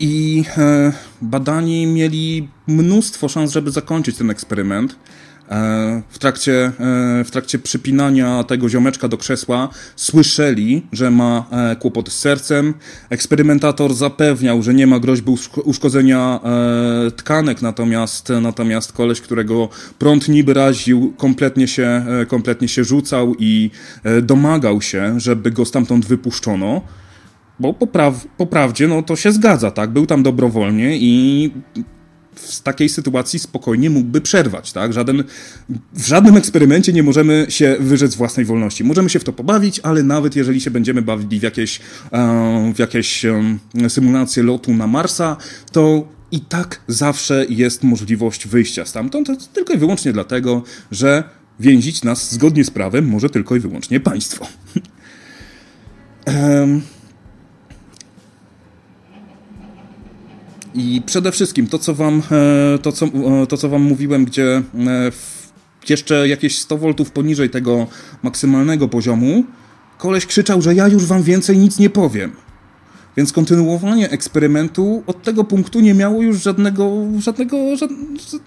[0.00, 0.44] I
[1.22, 4.96] badani mieli mnóstwo szans, żeby zakończyć ten eksperyment.
[5.50, 6.72] E, w trakcie,
[7.20, 12.74] e, w trakcie przypinania tego ziomeczka do krzesła słyszeli, że ma e, kłopoty z sercem.
[13.10, 15.32] Eksperymentator zapewniał, że nie ma groźby
[15.64, 16.40] uszkodzenia
[17.16, 23.70] tkanek, natomiast, natomiast koleś, którego prąd niby raził, kompletnie się, kompletnie się rzucał i
[24.22, 26.82] domagał się, żeby go stamtąd wypuszczono.
[27.60, 29.90] Bo po, po prawdzie, no to się zgadza, tak?
[29.90, 31.50] Był tam dobrowolnie i
[32.36, 34.92] w takiej sytuacji spokojnie mógłby przerwać, tak?
[34.92, 35.24] Żaden,
[35.92, 38.84] w żadnym eksperymencie nie możemy się wyrzec własnej wolności.
[38.84, 41.80] Możemy się w to pobawić, ale nawet jeżeli się będziemy bawili w jakieś,
[42.12, 43.26] e, w jakieś
[43.88, 45.36] symulacje lotu na Marsa,
[45.72, 51.24] to i tak zawsze jest możliwość wyjścia stamtąd, tylko i wyłącznie dlatego, że
[51.60, 54.46] więzić nas zgodnie z prawem może tylko i wyłącznie państwo.
[56.26, 56.82] um,
[60.76, 62.22] I przede wszystkim to, co wam,
[62.74, 64.62] e, to, co, e, to, co wam mówiłem, gdzie e,
[65.88, 67.86] jeszcze jakieś 100 V poniżej tego
[68.22, 69.44] maksymalnego poziomu,
[69.98, 72.32] koleś krzyczał, że ja już wam więcej nic nie powiem.
[73.16, 77.56] Więc kontynuowanie eksperymentu od tego punktu nie miało już żadnego, żadnego,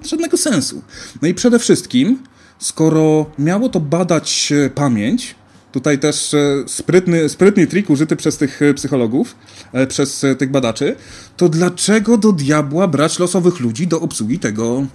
[0.05, 0.81] żadnego sensu.
[1.21, 2.19] No i przede wszystkim,
[2.59, 5.35] skoro miało to badać pamięć,
[5.71, 9.36] Tutaj też e, sprytny, sprytny trik użyty przez tych e, psychologów,
[9.73, 10.95] e, przez tych badaczy.
[11.38, 14.86] To dlaczego do diabła brać losowych ludzi do obsługi tego,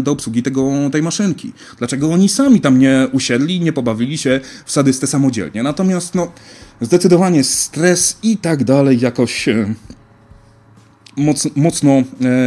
[0.00, 1.52] do obsługi tego, tej maszynki?
[1.78, 5.62] Dlaczego oni sami tam nie usiedli, nie pobawili się w sadystę samodzielnie?
[5.62, 6.32] Natomiast, no,
[6.80, 9.48] zdecydowanie stres i tak dalej jakoś
[11.16, 12.02] mocno, mocno,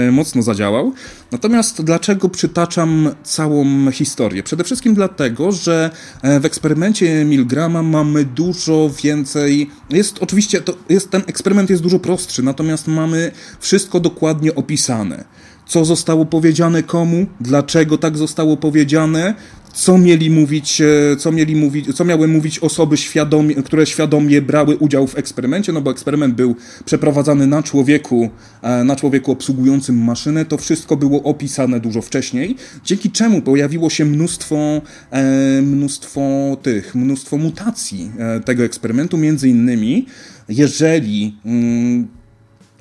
[0.08, 0.94] e, mocno zadziałał.
[1.32, 4.44] Natomiast dlaczego przytaczam całą historię?
[4.44, 9.70] Przede wszystkim dlatego, że e, w eksperymencie Milgrama mamy dużo więcej.
[9.90, 15.37] Jest oczywiście, to jest, ten eksperyment jest dużo prostszy, natomiast mamy wszystko dokładnie opisane
[15.68, 19.34] co zostało powiedziane komu, dlaczego tak zostało powiedziane,
[19.78, 24.78] co mieli mówić, e, co, mieli mówić, co miały mówić osoby, świadomie, które świadomie brały
[24.78, 28.30] udział w eksperymencie, no bo eksperyment był przeprowadzany na człowieku,
[28.62, 34.06] e, na człowieku obsługującym maszynę, to wszystko było opisane dużo wcześniej, dzięki czemu pojawiło się
[34.06, 36.22] mnóstwo, e, mnóstwo
[36.62, 38.12] tych, mnóstwo mutacji
[38.46, 40.06] tego eksperymentu, między innymi,
[40.50, 42.08] jeżeli mm,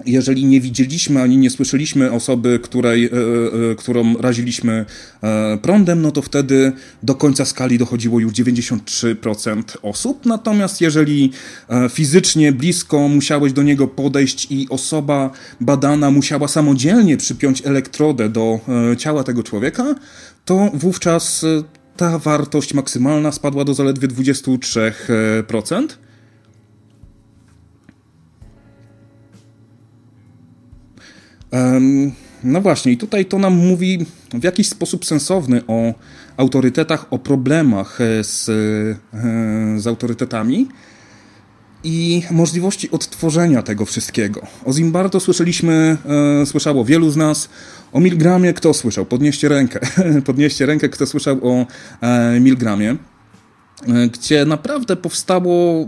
[0.04, 4.85] jeżeli nie widzieliśmy ani nie słyszeliśmy osoby, której, e, e, którą raziliśmy
[5.22, 10.26] e, prądem, no to wtedy do końca skali dochodziło już 93% osób.
[10.26, 11.32] Natomiast jeżeli
[11.90, 15.30] fizycznie blisko musiałeś do niego podejść i osoba
[15.61, 18.61] badana musiała samodzielnie przypiąć elektrodę do
[18.98, 19.94] ciała tego człowieka,
[20.44, 21.44] to wówczas
[21.96, 25.87] ta wartość maksymalna spadła do zaledwie 23%.
[32.44, 35.94] No właśnie, i tutaj to nam mówi w jakiś sposób sensowny o
[36.36, 40.68] autorytetach, o problemach e, z, e, z autorytetami
[41.84, 44.47] i możliwości odtworzenia tego wszystkiego.
[44.64, 45.97] O Zimbardo słyszeliśmy,
[46.42, 47.49] e, słyszało wielu z nas.
[47.92, 49.07] O Milgramie kto słyszał?
[49.07, 49.80] Podnieście rękę.
[50.26, 51.66] Podnieście rękę, kto słyszał o
[52.40, 52.97] Milgramie,
[54.12, 55.86] gdzie naprawdę powstało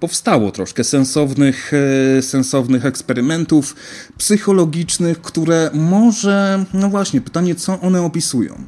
[0.00, 1.72] powstało troszkę sensownych,
[2.18, 3.76] e, sensownych eksperymentów
[4.18, 8.64] psychologicznych, które może, no właśnie, pytanie, co one opisują.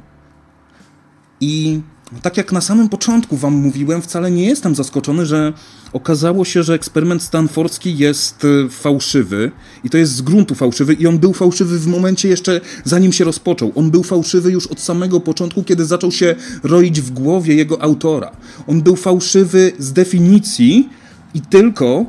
[1.41, 1.81] I
[2.23, 5.53] tak jak na samym początku wam mówiłem, wcale nie jestem zaskoczony, że
[5.93, 9.51] okazało się, że eksperyment stanfordzki jest e, fałszywy
[9.85, 13.25] i to jest z gruntu fałszywy i on był fałszywy w momencie jeszcze zanim się
[13.25, 13.73] rozpoczął.
[13.75, 18.31] On był fałszywy już od samego początku, kiedy zaczął się roić w głowie jego autora.
[18.67, 20.89] On był fałszywy z definicji
[21.35, 22.07] i tylko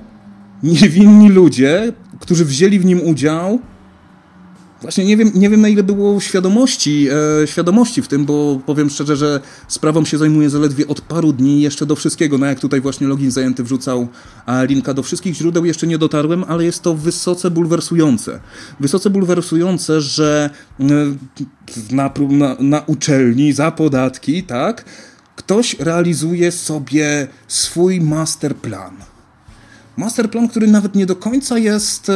[0.64, 3.60] niewinni ludzie, którzy wzięli w nim udział,
[4.82, 7.08] Właśnie nie wiem, nie wiem na ile było świadomości,
[7.44, 11.62] e, świadomości w tym, bo powiem szczerze, że sprawą się zajmuję zaledwie od paru dni
[11.62, 12.38] jeszcze do wszystkiego.
[12.38, 14.08] No jak tutaj właśnie login zajęty wrzucał
[14.46, 18.40] a linka do wszystkich źródeł jeszcze nie dotarłem, ale jest to wysoce bulwersujące.
[18.80, 20.50] Wysoce bulwersujące, że
[20.80, 20.86] e,
[21.92, 24.86] na, na, na uczelni za podatki, tak,
[25.36, 29.11] ktoś realizuje sobie swój masterplan.
[30.02, 32.12] Masterplan, który nawet nie do końca jest...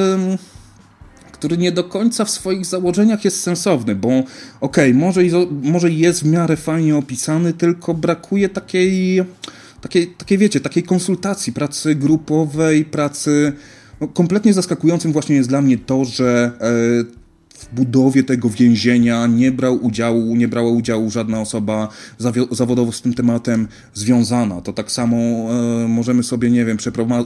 [1.32, 4.28] Który nie do końca w swoich założeniach jest sensowny, bo okej,
[4.62, 5.22] okay, może,
[5.64, 9.24] może jest w miarę fajnie opisany, tylko brakuje takiej,
[9.82, 13.54] takiej, takiej wiecie, takiej konsultacji, pracy grupowej, pracy...
[14.02, 17.25] No, kompletnie zaskakującym właśnie jest dla mnie to, że e,
[17.58, 21.88] w budowie tego więzienia nie brał udziału, nie brała udziału żadna osoba
[22.52, 24.62] zawodowo z tym tematem związana.
[24.62, 26.78] To tak samo e, możemy sobie, nie wiem,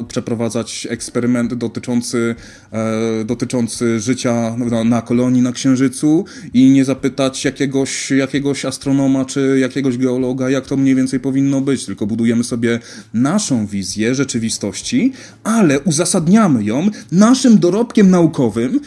[0.08, 2.36] przeprowadzać eksperyment dotyczący,
[2.72, 9.58] e, dotyczący życia na, na, kolonii na Księżycu i nie zapytać jakiegoś, jakiegoś astronoma czy
[9.62, 12.80] jakiegoś geologa, jak to mniej więcej powinno być, tylko budujemy sobie
[13.14, 15.14] naszą wizję rzeczywistości,
[15.44, 18.80] ale uzasadniamy ją naszym dorobkiem naukowym,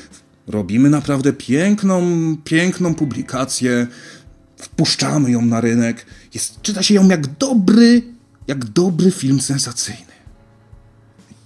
[0.53, 2.03] Robimy naprawdę piękną,
[2.45, 3.87] piękną publikację,
[4.57, 6.07] wpuszczamy ją na rynek.
[6.35, 8.03] Jest, czyta się ją jak dobry,
[8.47, 10.13] jak dobry film sensacyjny.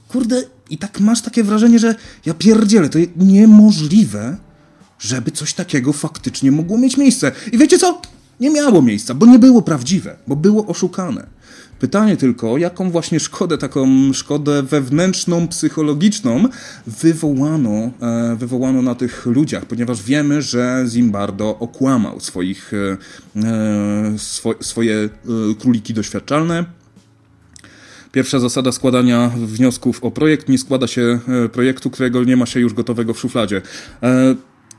[0.09, 1.95] Kurde, i tak masz takie wrażenie, że
[2.27, 4.37] ja pierdzielę, to niemożliwe,
[4.99, 7.33] żeby coś takiego faktycznie mogło mieć miejsce.
[7.53, 8.01] I wiecie co?
[8.41, 11.27] Nie miało miejsca, bo nie było prawdziwe, bo było oszukane.
[11.79, 16.45] Pytanie tylko, jaką właśnie szkodę, taką szkodę wewnętrzną, psychologiczną
[16.87, 22.97] wywołano, e, wywołano na tych ludziach, ponieważ wiemy, że Zimbardo okłamał swoich, e,
[23.43, 25.09] e, swo, swoje
[25.59, 26.65] króliki doświadczalne.
[28.13, 30.49] Pierwsza zasada składania wniosków o projekt.
[30.49, 31.19] Nie składa się
[31.53, 33.63] projektu, którego nie ma się już gotowego w szufladzie.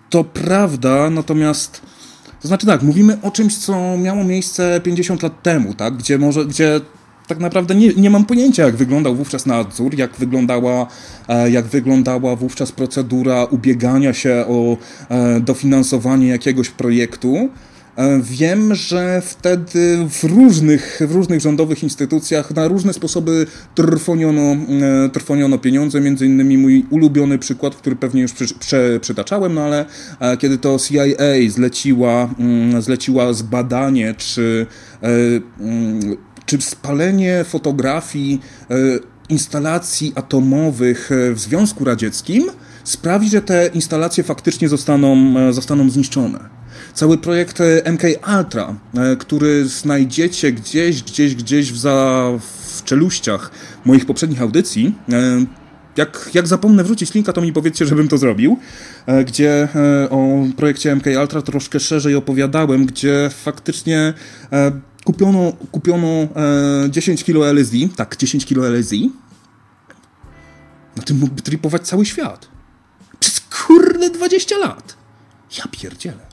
[0.09, 1.81] To prawda, natomiast
[2.41, 5.97] to znaczy tak, mówimy o czymś, co miało miejsce 50 lat temu, tak?
[5.97, 6.81] Gdzie może, gdzie
[7.27, 10.87] tak naprawdę nie, nie mam pojęcia, jak wyglądał wówczas nadzór, jak wyglądała,
[11.27, 14.77] e, jak wyglądała wówczas procedura ubiegania się o
[15.09, 17.49] e, dofinansowanie jakiegoś projektu.
[17.97, 23.45] E, wiem, że wtedy w różnych, w różnych rządowych instytucjach na różne sposoby
[23.75, 26.01] trwoniono, e, trwoniono pieniądze.
[26.01, 29.85] Między innymi mój ulubiony przykład, który pewnie już przy, przy, przytaczałem, no ale
[30.19, 31.03] e, kiedy to CIA
[31.49, 34.65] zleciła, mm, zleciła zbadanie, czy,
[35.01, 38.41] mm, czy spalenie fotografii
[39.29, 42.43] instalacji atomowych w Związku Radzieckim
[42.83, 46.57] sprawi, że te instalacje faktycznie zostaną, zostaną zniszczone
[46.97, 48.03] cały projekt e, MK
[48.37, 52.29] Ultra, e, który znajdziecie gdzieś, gdzieś, gdzieś w, za,
[52.73, 53.51] w czeluściach
[53.85, 54.95] moich poprzednich audycji.
[55.11, 55.45] E,
[55.97, 58.57] jak, jak zapomnę wrzucić linka, to mi powiedzcie, żebym to zrobił,
[59.25, 59.67] gdzie
[60.09, 64.13] o projekcie MK Ultra troszkę szerzej opowiadałem, gdzie faktycznie
[65.03, 66.27] kupiono, kupiono
[66.89, 68.95] 10 kilo LSD, tak, 10 kilo LSD.
[70.95, 72.47] Na tym mógłby tripować cały świat.
[73.19, 74.97] Przez kurde 20 lat.
[75.57, 76.26] Ja pierdzielę.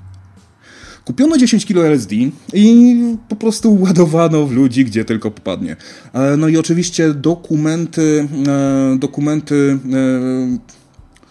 [1.05, 2.15] Kupiono 10 kg LSD
[2.53, 2.97] i
[3.29, 5.77] po prostu ładowano w ludzi, gdzie tylko popadnie.
[6.13, 10.75] E, no i oczywiście dokumenty, e, dokumenty e,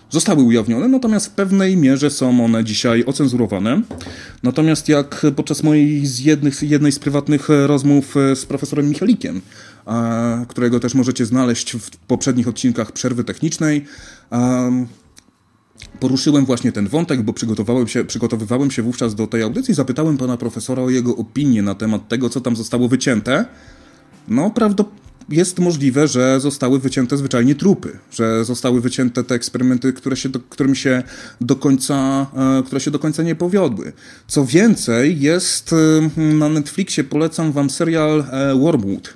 [0.10, 3.82] zostały ujawnione, natomiast w pewnej mierze są one dzisiaj ocenzurowane.
[4.44, 9.42] Natomiast jak podczas mojej z jednych, jednej z prywatnych rozmów z profesorem Michalikiem,
[10.48, 13.86] którego też możecie znaleźć w poprzednich odcinkach Przerwy Technicznej,
[16.04, 20.38] poruszyłem właśnie ten wątek, bo przygotowałem się, przygotowywałem się wówczas do tej audycji, zapytałem pana
[20.38, 23.46] profesora o jego opinię na temat tego, co tam zostało wycięte.
[24.28, 30.16] No, prawdopodobnie jest możliwe, że zostały wycięte zwyczajnie trupy, że zostały wycięte te eksperymenty, które
[30.16, 31.04] się do, którym się
[31.42, 32.28] do końca,
[32.60, 33.94] e, które się do końca nie powiodły.
[34.28, 39.14] Co więcej, jest e, na Netflixie, polecam wam serial e, Wormwood.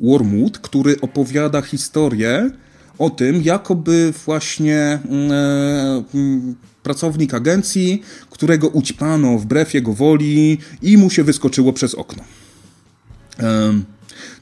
[0.00, 2.50] Wormwood, który opowiada historię
[2.98, 10.96] o tym, jakoby właśnie mm, e, mm, pracownik agencji, którego ućpano wbrew jego woli i
[10.96, 12.24] mu się wyskoczyło przez okno.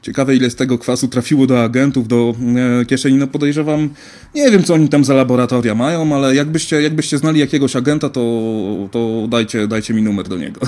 [0.01, 2.35] Ciekawe, ile z tego kwasu trafiło do agentów, do
[2.81, 3.17] e, kieszeni.
[3.17, 3.89] No podejrzewam,
[4.35, 8.21] nie wiem, co oni tam za laboratoria mają, ale jakbyście, jakbyście znali jakiegoś agenta, to,
[8.91, 10.61] to dajcie, dajcie mi numer do niego.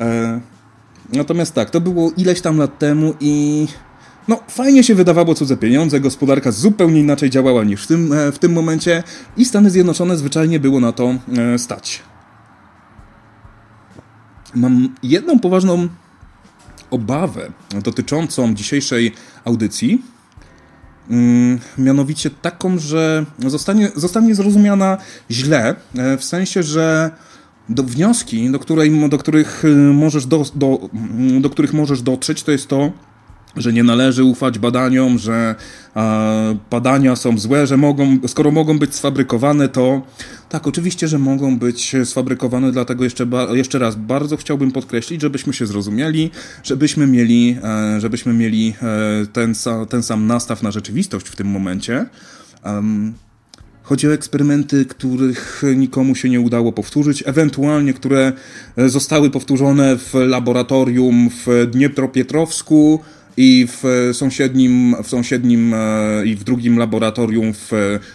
[0.00, 0.40] E,
[1.12, 3.66] Natomiast tak, to było ileś tam lat temu i
[4.28, 8.38] no, fajnie się wydawało cudze pieniądze, gospodarka zupełnie inaczej działała niż w tym, e, w
[8.38, 9.02] tym momencie
[9.36, 12.02] i Stany Zjednoczone zwyczajnie było na to e, stać.
[14.54, 15.88] Mam jedną poważną
[16.90, 17.52] obawę
[17.82, 19.12] dotyczącą dzisiejszej
[19.44, 20.02] audycji,
[21.10, 24.98] mm, mianowicie taką, że zostanie, zostanie zrozumiana
[25.30, 27.10] źle, e, w sensie, że
[27.68, 29.62] do wnioski, do, której, do, których
[29.92, 30.88] możesz do, do,
[31.40, 32.92] do których możesz dotrzeć, to jest to,
[33.56, 35.54] że nie należy ufać badaniom, że
[35.96, 40.02] e, badania są złe, że mogą, skoro mogą być sfabrykowane, to
[40.48, 45.66] tak, oczywiście, że mogą być sfabrykowane, dlatego jeszcze, jeszcze raz bardzo chciałbym podkreślić, żebyśmy się
[45.66, 46.30] zrozumieli,
[46.62, 49.54] żebyśmy mieli, e, żebyśmy mieli e, ten,
[49.88, 52.06] ten sam nastaw na rzeczywistość w tym momencie.
[52.64, 53.14] Um,
[53.82, 58.32] Chodzi o eksperymenty, których nikomu się nie udało powtórzyć, ewentualnie które
[58.76, 63.00] zostały powtórzone w laboratorium w Dniepropietrowsku,
[63.36, 67.70] i w sąsiednim, w sąsiednim e, i w drugim laboratorium w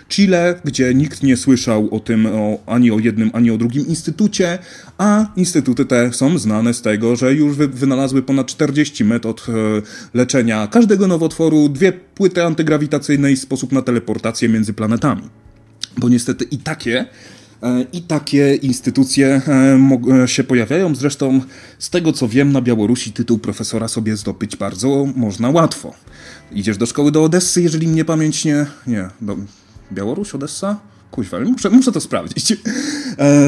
[0.10, 4.60] Chile, gdzie nikt nie słyszał o tym o, ani o jednym, ani o drugim instytucie,
[4.98, 9.52] a instytuty te są znane z tego, że już wynalazły ponad 40 metod e,
[10.14, 15.22] leczenia każdego nowotworu, dwie płyty antygrawitacyjne i sposób na teleportację między planetami.
[15.98, 17.47] Bo niestety i takie E,
[17.94, 19.80] I takie instytucje e,
[20.24, 20.96] e, się pojawiają.
[20.96, 21.42] Zresztą,
[21.80, 25.94] z tego co wiem, na Białorusi tytuł profesora sobie zdobyć bardzo można łatwo.
[26.52, 28.66] Idziesz do szkoły do Odessy, jeżeli mnie pamięć nie.
[28.88, 29.38] Nie, do
[29.92, 30.80] Białoruś, Odessa?
[31.12, 32.54] Kuźwa, muszę, muszę to sprawdzić.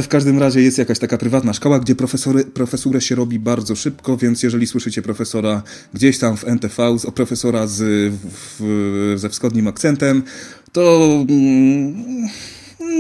[0.04, 4.18] W każdym razie jest jakaś taka prywatna szkoła, gdzie profesory, profesurę się robi bardzo szybko,
[4.18, 8.14] więc jeżeli słyszycie profesora gdzieś tam w NTV, profesora z,
[8.60, 10.24] w, ze wschodnim akcentem,
[10.72, 11.10] to.
[11.30, 12.30] Mm,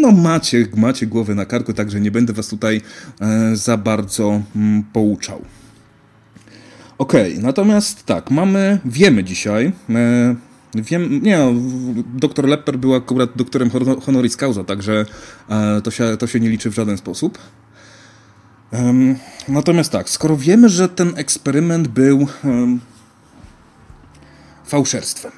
[0.01, 2.81] no macie, macie głowę na karku, także nie będę was tutaj
[3.21, 5.41] e, za bardzo mm, pouczał.
[6.97, 10.35] Ok, natomiast tak, mamy, wiemy dzisiaj, e,
[10.75, 11.39] wiem, nie,
[12.15, 13.69] doktor Lepper był akurat doktorem
[14.01, 15.05] honoris causa, także
[15.49, 17.37] e, to, się, to się nie liczy w żaden sposób.
[19.47, 22.27] Natomiast tak, skoro wiemy, że ten eksperyment był
[24.65, 25.31] fałszerstwem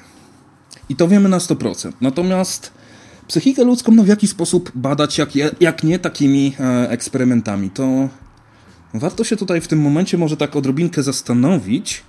[0.88, 2.72] i to wiemy na 100%, natomiast
[3.32, 5.28] psychikę ludzką no w jaki sposób badać, jak,
[5.60, 7.70] jak nie takimi e, eksperymentami.
[7.70, 8.08] To
[8.94, 12.02] warto się tutaj w tym momencie może tak odrobinkę zastanowić,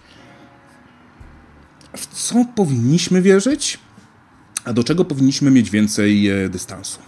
[1.98, 3.80] w co powinniśmy wierzyć,
[4.66, 7.00] a do czego powinniśmy mieć więcej e, dystansu.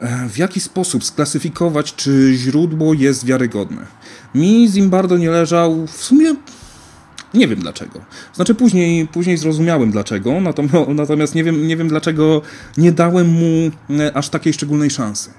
[0.00, 3.86] E, w jaki sposób sklasyfikować, czy źródło jest wiarygodne?
[4.34, 6.34] Mi Zimbardo nie leżał w sumie
[7.34, 8.00] nie wiem dlaczego.
[8.34, 10.32] Znaczy później, później zrozumiałem dlaczego,
[10.94, 12.42] natomiast nie wiem, nie wiem dlaczego
[12.76, 13.70] nie dałem mu
[14.00, 15.30] e, aż takiej szczególnej szansy.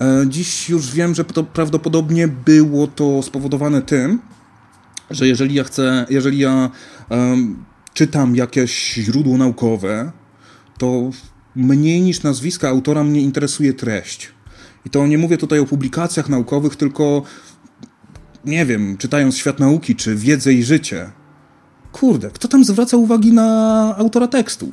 [0.00, 4.18] E, dziś już wiem, że to prawdopodobnie było to spowodowane tym,
[5.10, 6.70] że jeżeli ja chcę, jeżeli ja
[7.10, 10.12] um, czytam jakieś źródło naukowe,
[10.78, 11.10] to
[11.56, 14.28] mniej niż nazwiska autora mnie interesuje treść.
[14.86, 17.22] I to nie mówię tutaj o publikacjach naukowych, tylko
[18.44, 21.10] nie wiem, czytając świat nauki, czy wiedzę i życie,
[21.92, 24.72] kurde, kto tam zwraca uwagi na autora tekstu?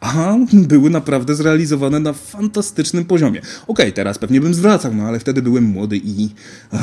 [0.00, 3.40] A były naprawdę zrealizowane na fantastycznym poziomie.
[3.40, 6.28] Okej, okay, teraz pewnie bym zwracał, no ale wtedy byłem młody i
[6.72, 6.78] e,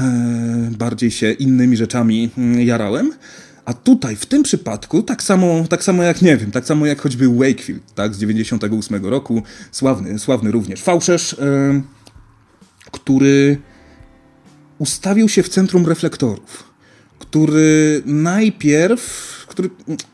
[0.78, 3.14] bardziej się innymi rzeczami mm, jarałem.
[3.66, 7.02] A tutaj, w tym przypadku, tak samo, tak samo jak, nie wiem, tak samo jak
[7.02, 11.82] choćby Wakefield, tak, z 98 roku, sławny, sławny również fałszerz, e,
[12.92, 13.58] który
[14.82, 16.64] ustawił się w centrum reflektorów,
[17.20, 19.02] który najpierw,
[19.48, 19.70] który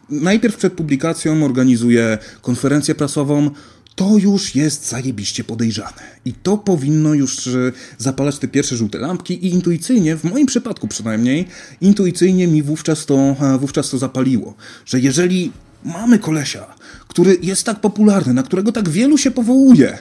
[0.09, 3.51] najpierw przed publikacją organizuje konferencję prasową,
[3.95, 6.03] to już jest zajebiście podejrzane.
[6.25, 7.49] I to powinno już
[7.97, 11.47] zapalać te pierwsze żółte lampki i intuicyjnie, w moim przypadku przynajmniej,
[11.81, 14.55] intuicyjnie mi wówczas to, e, wówczas to zapaliło.
[14.85, 15.51] Że jeżeli
[15.85, 16.65] mamy kolesia,
[17.07, 19.97] który jest tak popularny, na którego tak wielu się powołuje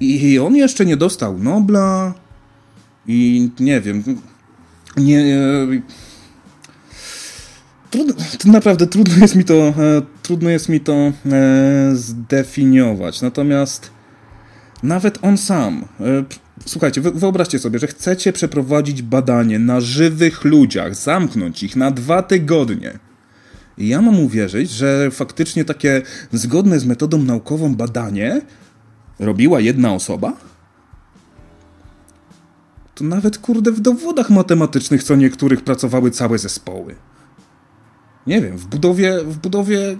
[0.00, 2.14] i on jeszcze nie dostał Nobla,
[3.08, 4.02] i nie wiem,
[4.96, 5.38] nie...
[7.90, 9.74] Trudno, to naprawdę trudno jest mi to, e,
[10.22, 11.12] trudno jest mi to e,
[11.92, 13.22] zdefiniować.
[13.22, 13.90] Natomiast
[14.82, 15.84] nawet on sam.
[16.00, 16.24] E,
[16.66, 22.98] słuchajcie, wyobraźcie sobie, że chcecie przeprowadzić badanie na żywych ludziach, zamknąć ich na dwa tygodnie.
[23.78, 26.02] I ja mam uwierzyć, że faktycznie takie
[26.32, 28.40] zgodne z metodą naukową badanie
[29.18, 30.36] robiła jedna osoba?
[32.98, 36.94] To nawet kurde w dowodach matematycznych co niektórych pracowały całe zespoły.
[38.26, 39.96] Nie wiem, w budowie, w budowie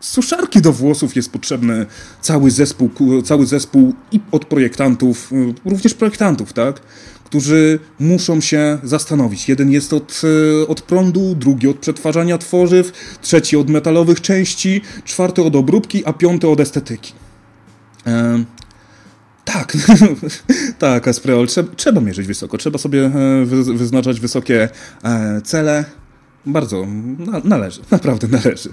[0.00, 1.86] suszarki do włosów jest potrzebny
[2.20, 2.90] cały zespół,
[3.24, 5.30] cały zespół i od projektantów,
[5.64, 6.80] również projektantów, tak?
[7.24, 9.48] Którzy muszą się zastanowić.
[9.48, 10.22] Jeden jest od,
[10.68, 12.92] od prądu, drugi od przetwarzania tworzyw,
[13.22, 17.12] trzeci od metalowych części, czwarty od obróbki, a piąty od estetyki.
[19.52, 19.76] Tak,
[20.78, 23.44] tak, Aspreol, trzeba, trzeba mierzyć wysoko, trzeba sobie e,
[23.74, 24.68] wyznaczać wysokie
[25.04, 25.84] e, cele.
[26.46, 26.86] Bardzo
[27.18, 28.68] na, należy, naprawdę należy.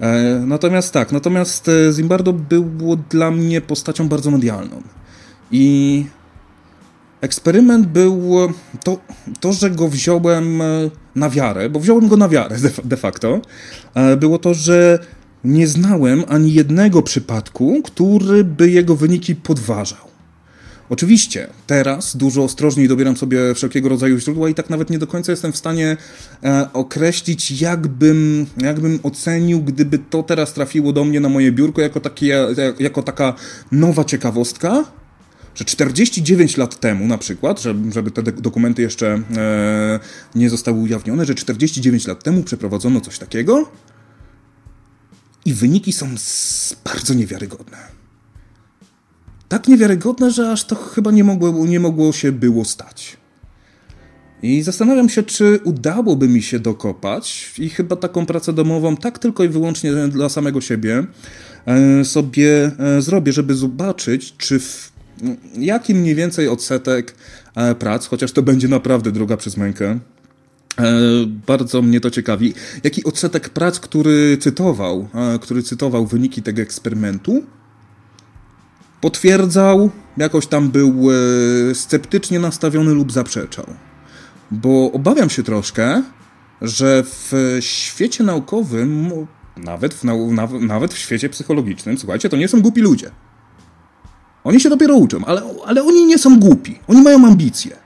[0.00, 4.82] E, natomiast tak, natomiast Zimbardo było dla mnie postacią bardzo medialną.
[5.50, 6.06] I
[7.20, 8.38] eksperyment był
[8.84, 8.98] to,
[9.40, 10.62] to, że go wziąłem
[11.14, 13.40] na wiarę, bo wziąłem go na wiarę de facto,
[14.16, 14.98] było to, że
[15.44, 20.07] nie znałem ani jednego przypadku, który by jego wyniki podważał.
[20.90, 25.32] Oczywiście, teraz dużo ostrożniej dobieram sobie wszelkiego rodzaju źródła i tak nawet nie do końca
[25.32, 25.96] jestem w stanie
[26.44, 32.00] e, określić, jakbym, jakbym ocenił, gdyby to teraz trafiło do mnie na moje biurko jako,
[32.00, 32.46] takie,
[32.78, 33.34] jako taka
[33.72, 34.84] nowa ciekawostka,
[35.54, 37.60] że 49 lat temu na przykład,
[37.92, 40.00] żeby, te dokumenty jeszcze e,
[40.34, 43.70] nie zostały ujawnione, że 49 lat temu przeprowadzono coś takiego
[45.44, 46.14] i wyniki są
[46.84, 47.97] bardzo niewiarygodne
[49.48, 53.16] tak niewiarygodne, że aż to chyba nie mogło, nie mogło się było stać.
[54.42, 59.44] I zastanawiam się, czy udałoby mi się dokopać i chyba taką pracę domową tak tylko
[59.44, 61.06] i wyłącznie dla samego siebie
[61.66, 64.92] e, sobie e, zrobię, żeby zobaczyć, czy w
[65.58, 67.14] jaki mniej więcej odsetek
[67.56, 69.98] e, prac, chociaż to będzie naprawdę droga przez mękę,
[71.46, 72.54] bardzo mnie to ciekawi.
[72.84, 75.08] Jaki odsetek prac, który cytował,
[75.40, 77.42] który cytował wyniki tego eksperymentu,
[79.00, 83.66] potwierdzał, jakoś tam był e, sceptycznie nastawiony lub zaprzeczał.
[84.50, 86.02] Bo obawiam się troszkę,
[86.62, 89.10] że w świecie naukowym,
[89.56, 93.10] nawet w, nau nawet w świecie psychologicznym, słuchajcie, to nie są głupi ludzie.
[94.44, 96.78] Oni się dopiero uczą, ale, ale oni nie są głupi.
[96.88, 97.76] Oni mają ambicje.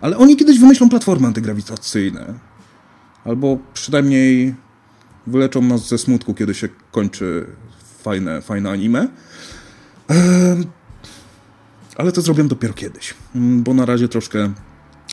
[0.00, 2.34] Ale oni kiedyś wymyślą platformy antygrawitacyjne.
[3.24, 4.54] Albo przynajmniej
[5.26, 7.46] wyleczą nas ze smutku, kiedy się kończy
[8.02, 9.08] fajne, fajne anime.
[11.96, 14.52] Ale to zrobię dopiero kiedyś, mm, bo na razie troszkę,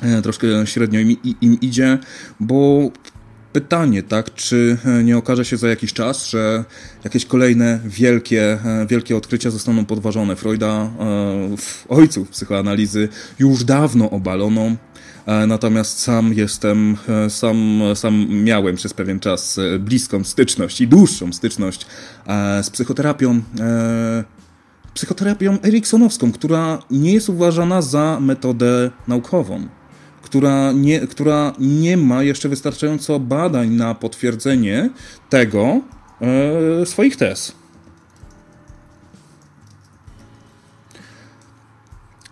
[0.01, 1.99] e, troszkę średnio im, im idzie,
[2.39, 2.91] bo
[3.53, 6.65] pytanie, tak, czy e, nie okaże się za jakiś czas, że
[7.03, 10.35] jakieś kolejne wielkie, e, wielkie odkrycia zostaną podważone.
[10.35, 10.89] Freuda,
[11.89, 14.75] ojców psychoanalizy, już dawno obalono,
[15.47, 16.97] natomiast sam jestem,
[17.29, 21.85] sam, sam miałem przez pewien czas bliską styczność i dłuższą styczność
[22.61, 23.41] z psychoterapią
[24.97, 29.67] psychoterapią eriksonowską, która nie jest uważana za metodę naukową,
[30.21, 34.89] która nie, która nie ma jeszcze wystarczająco badań na potwierdzenie
[35.29, 35.81] tego
[36.81, 37.55] e, swoich tez.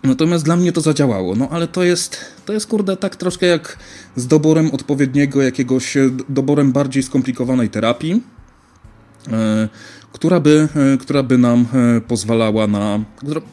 [0.02, 1.36] Natomiast dla mnie to zadziałało.
[1.36, 3.78] No ale to jest, to jest kurde tak troszkę jak
[4.16, 5.96] z doborem odpowiedniego jakiegoś,
[6.28, 8.22] doborem bardziej skomplikowanej terapii.
[9.32, 9.68] E,
[10.12, 13.00] która by, e, która by nam e, pozwalała na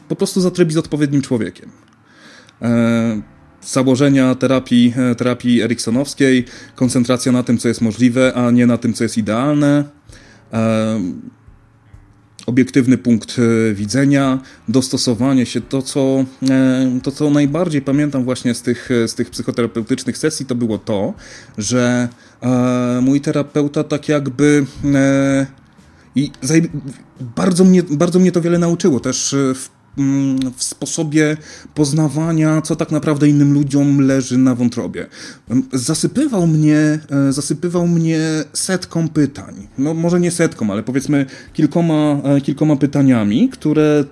[0.08, 1.70] po prostu zatrybić z odpowiednim człowiekiem.
[3.62, 6.44] Założenia terapii, terapii eriksonowskiej,
[6.76, 9.84] koncentracja na tym, co jest możliwe, a nie na tym, co jest idealne
[12.46, 13.40] obiektywny punkt
[13.74, 15.60] widzenia, dostosowanie się.
[15.60, 16.24] To co,
[17.02, 21.14] to, co najbardziej pamiętam właśnie z tych, z tych psychoterapeutycznych sesji, to było to,
[21.58, 22.08] że
[23.02, 24.66] mój terapeuta tak jakby
[26.16, 26.30] i
[27.36, 31.36] bardzo mnie, bardzo mnie to wiele nauczyło też e, w, mm, w sposobie
[31.74, 35.06] poznawania, co tak naprawdę innym ludziom leży na wątrobie.
[35.72, 36.98] Zasypywał mnie,
[37.28, 38.20] e, zasypywał mnie
[38.52, 39.68] setką pytań.
[39.78, 44.04] No może nie setką, ale powiedzmy kilkoma, e, kilkoma pytaniami, które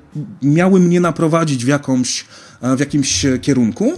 [0.43, 2.25] miały mnie naprowadzić w, jakąś,
[2.77, 3.93] w jakimś kierunku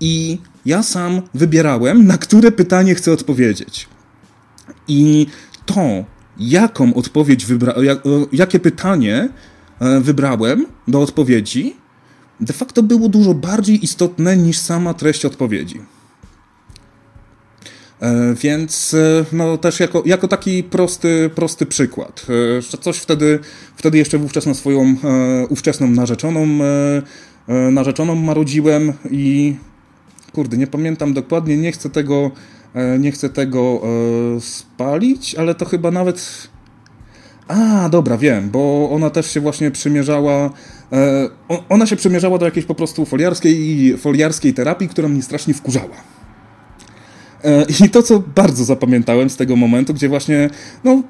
[0.00, 3.88] i ja sam wybierałem, na które pytanie chcę odpowiedzieć.
[4.88, 5.26] I
[5.66, 6.04] to,
[6.38, 7.98] jaką odpowiedź wybrałem, jak,
[8.32, 9.28] jakie pytanie
[9.80, 11.76] e, wybrałem do odpowiedzi,
[12.40, 15.80] de facto było dużo bardziej istotne niż sama treść odpowiedzi.
[18.00, 22.26] E, więc e, no, też jako, jako taki prosty, prosty przykład.
[22.80, 23.38] Coś wtedy,
[23.76, 24.96] wtedy jeszcze wówczas na swoją
[25.48, 26.46] ówczesną narzeczoną,
[27.70, 29.56] narzeczoną marudziłem i
[30.32, 32.30] kurde, nie pamiętam dokładnie, nie chcę tego
[32.98, 33.82] nie chcę tego
[34.36, 36.48] e, spalić, ale to chyba nawet.
[37.48, 40.50] A, dobra, wiem, bo ona też się właśnie przymierzała.
[40.92, 41.28] E,
[41.68, 45.96] ona się przymierzała do jakiejś po prostu foliarskiej, foliarskiej terapii, która mnie strasznie wkurzała.
[47.84, 50.50] I to, co bardzo zapamiętałem z tego momentu, gdzie właśnie,
[50.84, 51.02] no,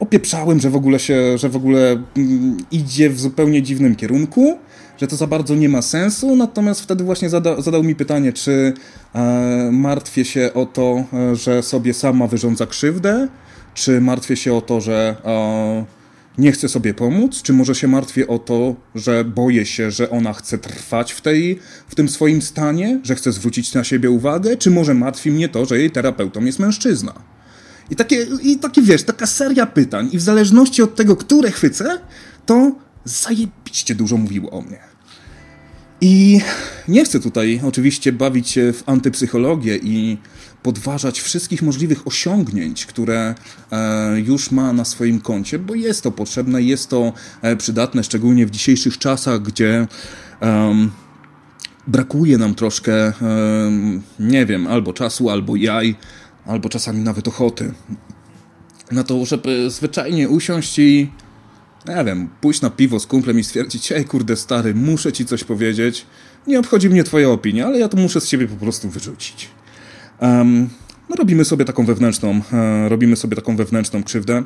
[0.00, 4.58] opieprzałem, że w ogóle się, że w ogóle mm, idzie w zupełnie dziwnym kierunku,
[4.98, 8.72] że to za bardzo nie ma sensu, natomiast wtedy właśnie zada, zadał mi pytanie, czy
[9.14, 13.28] e, martwię się o to, e, że sobie sama wyrządza krzywdę,
[13.74, 15.84] czy martwię się o to, że e,
[16.38, 20.32] nie chcę sobie pomóc, czy może się martwię o to, że boję się, że ona
[20.32, 24.70] chce trwać w, tej, w tym swoim stanie, że chce zwrócić na siebie uwagę, czy
[24.70, 27.37] może martwi mnie to, że jej terapeutą jest mężczyzna.
[27.90, 31.98] I takie, I takie, wiesz, taka seria pytań i w zależności od tego, które chwycę,
[32.46, 32.72] to
[33.04, 34.78] zajebiście dużo mówiło o mnie.
[36.00, 36.40] I
[36.88, 40.18] nie chcę tutaj oczywiście bawić się w antypsychologię i
[40.62, 43.34] podważać wszystkich możliwych osiągnięć, które
[43.72, 47.12] e, już ma na swoim koncie, bo jest to potrzebne, jest to
[47.42, 49.86] e, przydatne, szczególnie w dzisiejszych czasach, gdzie
[51.86, 53.12] brakuje nam troszkę,
[54.20, 55.96] nie wiem, albo czasu, albo jaj,
[56.48, 57.72] albo czasami nawet ochoty
[58.90, 61.10] na to, żeby zwyczajnie usiąść i
[61.88, 65.44] nie wiem, pójść na piwo z kumplem i stwierdzić, ej kurde stary, muszę ci coś
[65.44, 66.06] powiedzieć,
[66.46, 69.48] nie obchodzi mnie twoja opinia, ale ja to muszę z siebie po prostu wyrzucić.
[70.20, 70.68] Um,
[71.08, 74.44] no robimy sobie taką wewnętrzną, e, robimy sobie taką wewnętrzną krzywdę.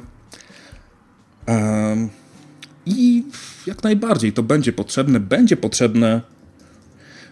[2.86, 3.24] I
[3.66, 6.20] jak najbardziej to będzie potrzebne, będzie potrzebne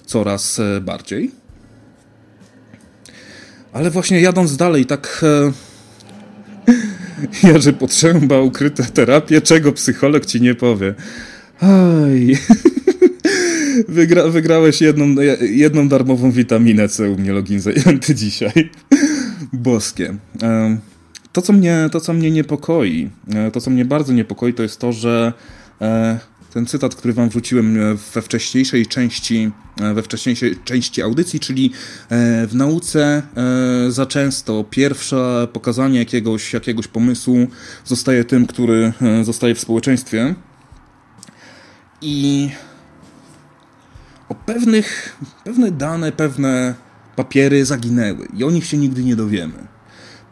[0.07, 1.40] coraz e, bardziej.
[3.73, 5.21] Ale właśnie jadąc dalej, tak.
[5.23, 5.53] E,
[7.49, 10.95] ja, że potrzeba ukryte terapię, czego psycholog ci nie powie.
[11.61, 12.39] Aj.
[13.89, 15.07] Wygra, wygrałeś jedną,
[15.41, 18.71] jedną darmową witaminę C u mnie login zajęty dzisiaj.
[19.53, 20.17] Boskie.
[21.33, 24.81] To co, mnie, to, co mnie niepokoi, e, to, co mnie bardzo niepokoi, to jest
[24.81, 25.33] to, że
[25.81, 26.19] e,
[26.53, 31.73] ten cytat, który wam wrzuciłem we wcześniejszej części, e, we wcześniejszej części audycji, czyli
[32.49, 33.23] w nauce
[33.89, 37.47] za często pierwsze pokazanie jakiegoś, jakiegoś pomysłu
[37.85, 38.93] zostaje tym, który
[39.23, 40.35] zostaje w społeczeństwie.
[42.03, 42.51] I
[44.29, 46.75] o pewnych, pewne dane, pewne
[47.17, 49.67] papiery zaginęły i o nich się nigdy nie dowiemy.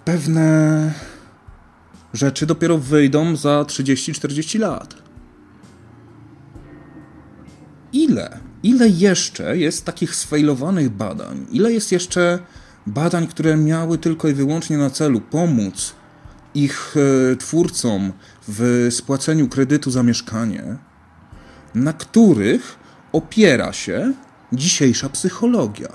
[0.04, 0.92] Pewne
[2.12, 5.07] rzeczy dopiero wyjdą za 30-40 lat.
[7.98, 8.38] Ile?
[8.62, 11.46] Ile jeszcze jest takich sfejlowanych badań?
[11.50, 12.38] Ile jest jeszcze
[12.86, 15.94] badań, które miały tylko i wyłącznie na celu pomóc
[16.54, 18.12] ich e, twórcom
[18.48, 20.76] w spłaceniu kredytu za mieszkanie,
[21.74, 22.78] na których
[23.12, 24.12] opiera się
[24.52, 25.88] dzisiejsza psychologia.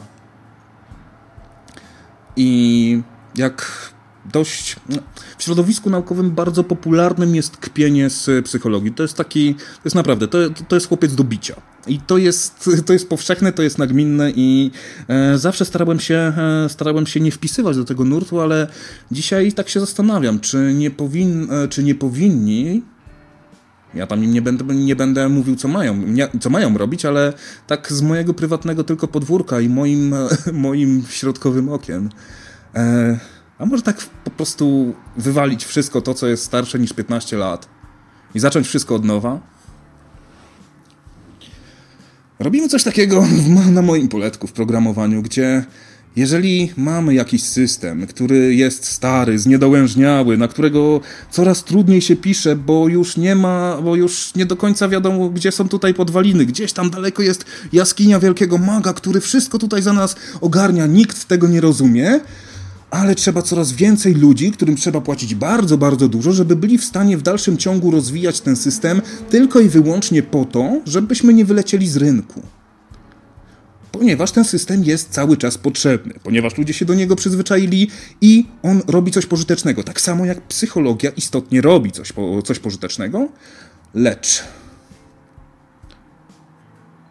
[2.35, 3.01] I
[3.35, 3.71] jak
[4.25, 4.75] dość.
[4.89, 4.97] No,
[5.37, 8.91] w środowisku naukowym bardzo popularnym jest kpienie z psychologii.
[8.91, 9.55] To jest taki.
[9.55, 10.27] To jest naprawdę.
[10.27, 10.37] To,
[10.67, 11.72] to jest chłopiec do bicia.
[11.87, 14.71] I to jest, to jest powszechne, to jest nagminne i
[15.07, 18.67] e, zawsze starałem się, e, starałem się nie wpisywać do tego nurtu, ale
[19.11, 22.81] dzisiaj tak się zastanawiam, czy nie, powin, e, czy nie powinni
[23.93, 27.33] ja tam im nie będę, nie będę mówił, co mają, nie, co mają robić, ale
[27.67, 30.15] tak z mojego prywatnego tylko podwórka i moim,
[30.53, 32.09] moim środkowym okiem.
[32.75, 33.19] E,
[33.57, 37.69] a może tak po prostu wywalić wszystko to, co jest starsze niż 15 lat
[38.35, 39.52] i zacząć wszystko od nowa?
[42.43, 43.25] Robimy coś takiego
[43.71, 45.63] na moim poletku w programowaniu, gdzie
[46.15, 52.87] jeżeli mamy jakiś system, który jest stary, zniedołężniały, na którego coraz trudniej się pisze, bo
[52.87, 56.89] już nie ma, bo już nie do końca wiadomo, gdzie są tutaj podwaliny, gdzieś tam
[56.89, 62.19] daleko jest jaskinia wielkiego maga, który wszystko tutaj za nas ogarnia, nikt tego nie rozumie,
[62.93, 67.17] ale trzeba coraz więcej ludzi, którym trzeba płacić bardzo, bardzo dużo, żeby byli w stanie
[67.17, 71.97] w dalszym ciągu rozwijać ten system tylko i wyłącznie po to, żebyśmy nie wylecieli z
[71.97, 72.41] rynku
[73.91, 77.87] ponieważ ten system jest cały czas potrzebny, ponieważ ludzie się do niego przyzwyczaili
[78.21, 79.83] i on robi coś pożytecznego.
[79.83, 82.13] Tak samo jak psychologia istotnie robi coś,
[82.43, 83.29] coś pożytecznego,
[83.93, 84.43] lecz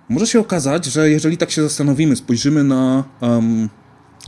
[0.08, 3.68] może się okazać, że jeżeli tak się zastanowimy, spojrzymy na um,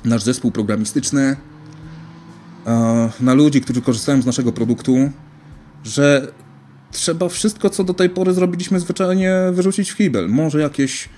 [0.04, 1.36] nasz zespół programistyczny,
[2.66, 5.10] uh, na ludzi, którzy korzystają z naszego produktu,
[5.84, 6.32] że
[6.90, 10.28] trzeba wszystko, co do tej pory zrobiliśmy, zwyczajnie wyrzucić w kibel.
[10.28, 11.08] Może jakieś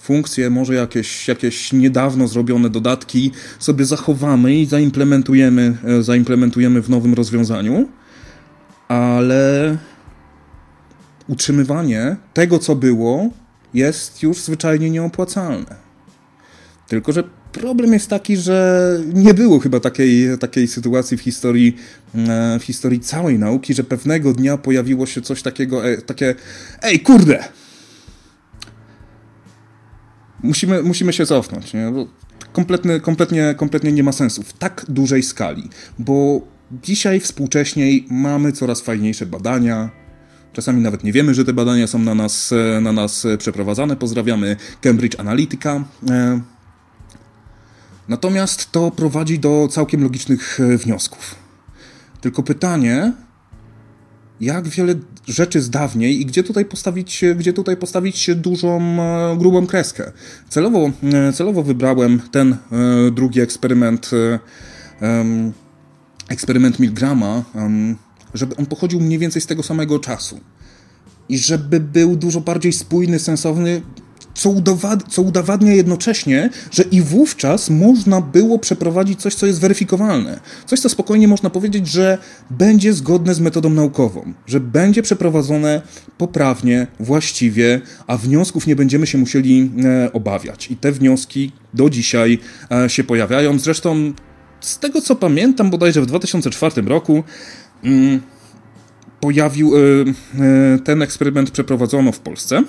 [0.00, 7.14] funkcje, może jakieś, jakieś niedawno zrobione dodatki sobie zachowamy i zaimplementujemy, e, zaimplementujemy w nowym
[7.14, 7.88] rozwiązaniu,
[8.88, 9.76] ale
[11.28, 13.30] utrzymywanie tego, co było,
[13.74, 15.76] jest już zwyczajnie nieopłacalne.
[16.88, 17.24] Tylko, że
[17.58, 21.76] problem jest taki, że nie było chyba takiej, takiej sytuacji w historii,
[22.14, 26.34] e, w historii całej nauki, że pewnego dnia pojawiło się coś takiego, e, takie,
[26.82, 27.44] ej, kurde,
[30.42, 31.72] musimy, musimy się cofnąć.
[31.72, 31.92] Nie?
[32.52, 36.42] kompletnie, kompletnie, kompletnie nie ma sensu w tak dużej skali, bo
[36.82, 39.90] Dzisiaj współcześniej mamy coraz fajniejsze badania.
[40.52, 43.96] Czasami nawet nie wiemy, że te badania są na nas, na nas przeprowadzane.
[43.96, 45.84] Pozdrawiamy Cambridge Analytica.
[48.08, 51.34] E, natomiast to prowadzi do całkiem logicznych e, wniosków.
[52.20, 53.12] Tylko pytanie,
[54.40, 54.94] jak wiele
[55.26, 60.12] rzeczy z dawniej i gdzie tutaj postawić, gdzie tutaj postawić dużą, e, grubą kreskę.
[60.48, 60.90] Celowo,
[61.34, 62.56] celowo wybrałem ten
[63.12, 64.10] drugi eksperyment,
[66.28, 67.44] eksperyment Milgrama,
[68.34, 70.40] żeby on pochodził mniej więcej z tego samego czasu.
[71.28, 73.82] I żeby był dużo bardziej spójny, sensowny,
[74.38, 80.40] co, udowad co udowadnia jednocześnie, że i wówczas można było przeprowadzić coś, co jest weryfikowalne.
[80.66, 82.18] Coś, co spokojnie można powiedzieć, że
[82.50, 85.82] będzie zgodne z metodą naukową, że będzie przeprowadzone
[86.18, 90.70] poprawnie, właściwie, a wniosków nie będziemy się musieli e, obawiać.
[90.70, 92.38] I te wnioski do dzisiaj
[92.70, 93.58] e, się pojawiają.
[93.58, 94.12] Zresztą,
[94.60, 97.24] z tego co pamiętam, bodajże w 2004 roku.
[97.84, 98.20] Mm,
[99.20, 102.62] pojawił, e, e, ten eksperyment przeprowadzono w Polsce,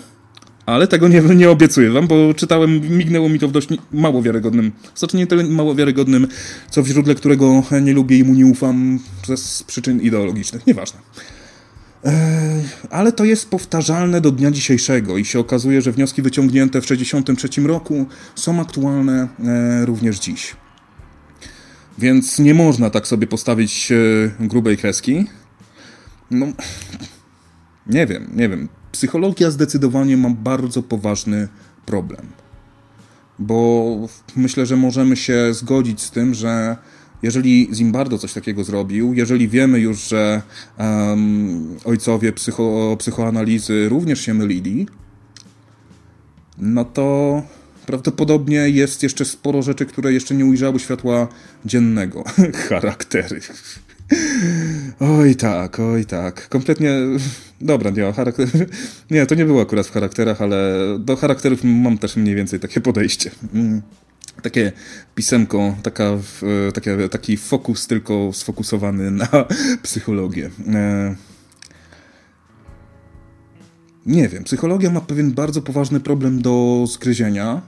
[0.66, 4.72] ale tego nie, nie obiecuję wam, bo czytałem, mignęło mi to w dość mało wiarygodnym,
[4.95, 6.28] znaczy nie tyle mało wiarygodnym,
[6.70, 8.99] co w źródle, którego nie lubię i mu nie ufam
[9.36, 10.99] z przyczyn ideologicznych, nieważne.
[12.05, 16.84] E, ale to jest powtarzalne do dnia dzisiejszego i się okazuje, że wnioski wyciągnięte w
[16.84, 18.05] 1963 roku
[18.36, 19.28] są aktualne
[19.86, 20.55] również dziś.
[21.97, 23.93] Więc nie można tak sobie postawić
[24.39, 25.26] grubej kreski.
[26.32, 26.45] No,
[27.88, 28.70] nie wiem, nie wiem.
[28.91, 31.47] Psychologia zdecydowanie ma bardzo poważny
[31.85, 32.25] problem.
[33.39, 33.95] Bo
[34.35, 36.77] myślę, że możemy się zgodzić z tym, że
[37.23, 40.41] jeżeli Zimbardo coś takiego zrobił, jeżeli wiemy już, że
[40.77, 44.87] um, ojcowie psycho, psychoanalizy również się mylili,
[46.57, 47.41] no to
[47.85, 51.27] prawdopodobnie jest jeszcze sporo rzeczy, które jeszcze nie ujrzały światła
[51.65, 52.23] dziennego.
[52.69, 53.41] Charaktery.
[54.99, 56.49] Oj tak, oj tak.
[56.49, 56.91] Kompletnie.
[57.62, 58.47] Dobra, nie, charakter...
[59.12, 62.82] nie, to nie było akurat w charakterach, ale do charakterów mam też mniej więcej takie
[62.82, 63.32] podejście.
[63.53, 63.82] Mm.
[64.41, 64.72] Takie
[65.16, 66.18] pisemko, taka,
[66.74, 69.28] takie, taki fokus tylko sfokusowany na
[69.84, 70.49] psychologię.
[70.74, 71.16] E,
[74.05, 77.62] nie wiem, psychologia ma pewien bardzo poważny problem do zgryzienia.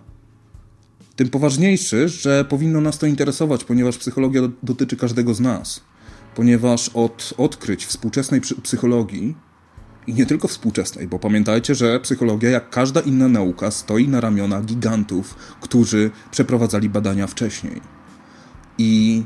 [1.16, 5.82] Tym poważniejszy, że powinno nas to interesować, ponieważ psychologia dotyczy każdego z nas
[6.36, 9.36] ponieważ od odkryć współczesnej psychologii
[10.08, 14.66] i nie tylko współczesnej, bo pamiętajcie, że psychologia, jak każda inna nauka, stoi na ramionach
[14.66, 17.82] gigantów, którzy przeprowadzali badania wcześniej.
[18.78, 19.24] I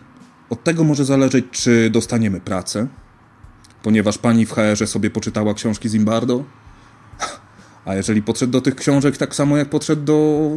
[0.49, 2.87] od tego może zależeć, czy dostaniemy pracę,
[3.83, 6.43] ponieważ pani w HR-ze sobie poczytała książki Zimbardo,
[7.85, 10.49] a jeżeli podszedł do tych książek tak samo jak podszedł do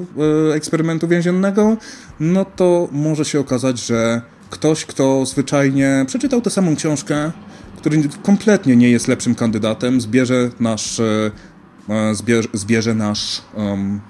[0.51, 1.77] e, eksperymentu więziennego,
[2.21, 7.33] no to może się okazać, że ktoś, kto zwyczajnie przeczytał tę samą książkę,
[7.79, 11.31] który kompletnie nie jest lepszym kandydatem, zbierze nasz, e,
[11.89, 14.01] e, zbierze, zbierze nasz, um,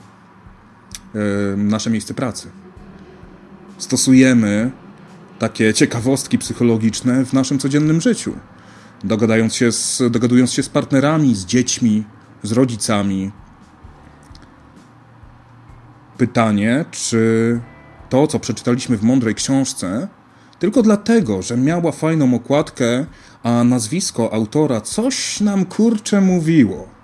[1.56, 2.48] nasze miejsce pracy.
[3.78, 4.70] Stosujemy
[5.38, 8.34] takie ciekawostki psychologiczne w naszym codziennym życiu.
[9.04, 12.04] Dogadając się z, dogadując się z partnerami, z dziećmi,
[12.42, 13.30] z rodzicami.
[16.18, 17.60] Pytanie, czy
[18.08, 20.08] to, co przeczytaliśmy w mądrej książce,
[20.58, 23.06] tylko dlatego, że miała fajną okładkę,
[23.43, 26.99] a nazwisko autora coś nam kurcze mówiło.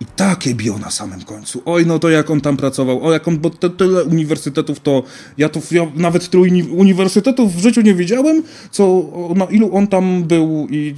[0.00, 1.62] I takie bio na samym końcu.
[1.64, 5.02] Oj, no to jak on tam pracował, o jak on, bo te, tyle uniwersytetów to,
[5.38, 6.44] ja to, ja nawet tylu
[6.76, 9.02] uniwersytetów w życiu nie wiedziałem, co,
[9.34, 10.94] na ilu on tam był i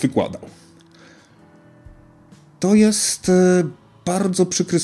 [0.00, 0.42] wykładał.
[2.60, 3.64] To jest e,
[4.04, 4.78] bardzo przykry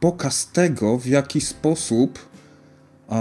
[0.00, 2.18] pokaz tego, w jaki sposób
[3.08, 3.18] a,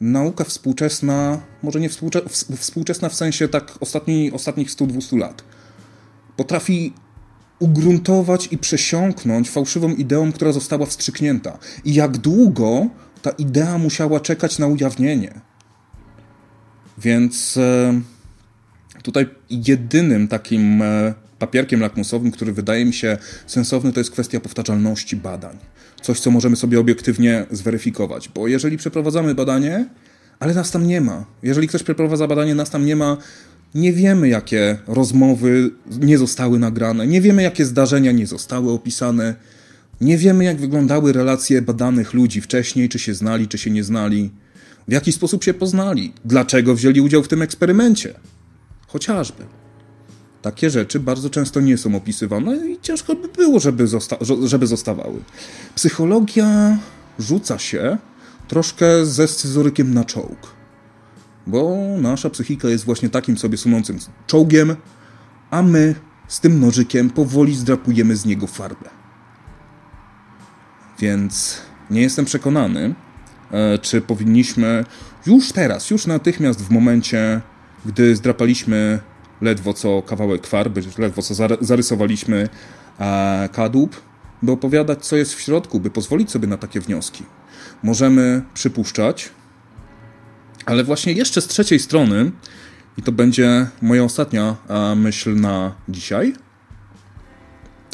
[0.00, 2.20] nauka współczesna, może nie współcze
[2.56, 5.44] współczesna w sensie tak ostatni, ostatnich 100-200 lat,
[6.36, 6.92] potrafi
[7.58, 11.58] ugruntować i przesiąknąć fałszywą ideą, która została wstrzyknięta.
[11.84, 12.86] I jak długo
[13.22, 15.40] ta idea musiała czekać na ujawnienie.
[16.98, 18.00] Więc e,
[19.02, 25.16] tutaj jedynym takim e, papierkiem lakmusowym, który wydaje mi się sensowny, to jest kwestia powtarzalności
[25.16, 25.58] badań
[26.02, 28.28] coś, co możemy sobie obiektywnie zweryfikować.
[28.28, 29.86] Bo jeżeli przeprowadzamy badanie,
[30.40, 33.16] ale nas tam nie ma, jeżeli ktoś przeprowadza badanie, nas tam nie ma,
[33.74, 35.70] nie wiemy, jakie rozmowy
[36.00, 39.34] nie zostały nagrane, nie wiemy, jakie zdarzenia nie zostały opisane,
[40.00, 44.30] nie wiemy, jak wyglądały relacje badanych ludzi wcześniej, czy się znali, czy się nie znali,
[44.88, 48.14] w jaki sposób się poznali, dlaczego wzięli udział w tym eksperymencie.
[48.86, 49.44] Chociażby.
[50.42, 55.20] Takie rzeczy bardzo często nie są opisywane i ciężko by było, żeby, zosta żeby zostawały.
[55.74, 56.78] Psychologia
[57.18, 57.98] rzuca się
[58.48, 60.58] troszkę ze scyzorykiem na czołg.
[61.46, 64.76] bo nasza psychika jest właśnie takim sobie sunącym czołgiem,
[65.50, 65.94] a my
[66.28, 68.90] z tym nożykiem powoli zdrapujemy z niego farbę.
[70.98, 72.94] Więc nie jestem przekonany,
[73.50, 74.84] e, czy powinniśmy
[75.26, 77.40] już teraz, już natychmiast w momencie,
[77.86, 79.00] gdy zdrapaliśmy
[79.40, 82.48] ledwo co kawałek farby, ledwo co zarysowaliśmy
[82.98, 84.02] e, kadłub,
[84.42, 87.24] by opowiadać, co jest w środku, by pozwolić sobie na takie wnioski.
[87.82, 89.30] Możemy przypuszczać,
[90.66, 92.30] ale właśnie jeszcze z trzeciej strony,
[92.96, 94.56] i to będzie moja ostatnia
[94.96, 96.34] myśl na dzisiaj.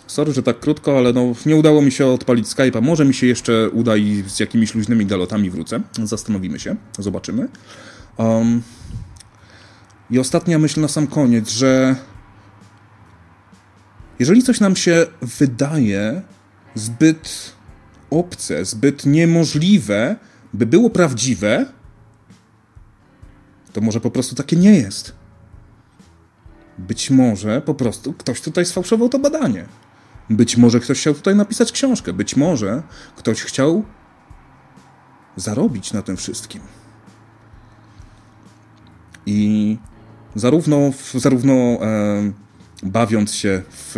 [0.06, 2.82] Sorry, że tak krótko, ale no, nie udało mi się odpalić Skype'a.
[2.82, 5.80] Może mi się jeszcze uda i z jakimiś luźnymi galotami wrócę.
[6.02, 7.48] Zastanowimy się, zobaczymy.
[8.16, 8.62] Um,
[10.10, 11.96] I ostatnia myśl na sam koniec, że
[14.18, 16.22] jeżeli coś nam się wydaje
[16.74, 17.53] zbyt
[18.14, 20.16] obce, zbyt niemożliwe,
[20.54, 21.66] by było prawdziwe,
[23.72, 25.14] to może po prostu takie nie jest.
[26.78, 29.66] Być może po prostu ktoś tutaj sfałszował to badanie.
[30.30, 32.12] Być może ktoś chciał tutaj napisać książkę.
[32.12, 32.82] Być może
[33.16, 33.84] ktoś chciał
[35.36, 36.60] zarobić na tym wszystkim.
[39.26, 39.78] I
[40.34, 42.32] zarówno, zarówno e,
[42.82, 43.96] bawiąc się w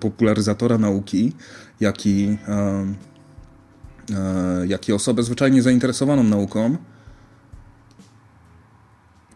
[0.00, 1.32] popularyzatora nauki,
[1.80, 2.86] jak i, e,
[4.66, 6.76] jak i osobę zwyczajnie zainteresowaną nauką,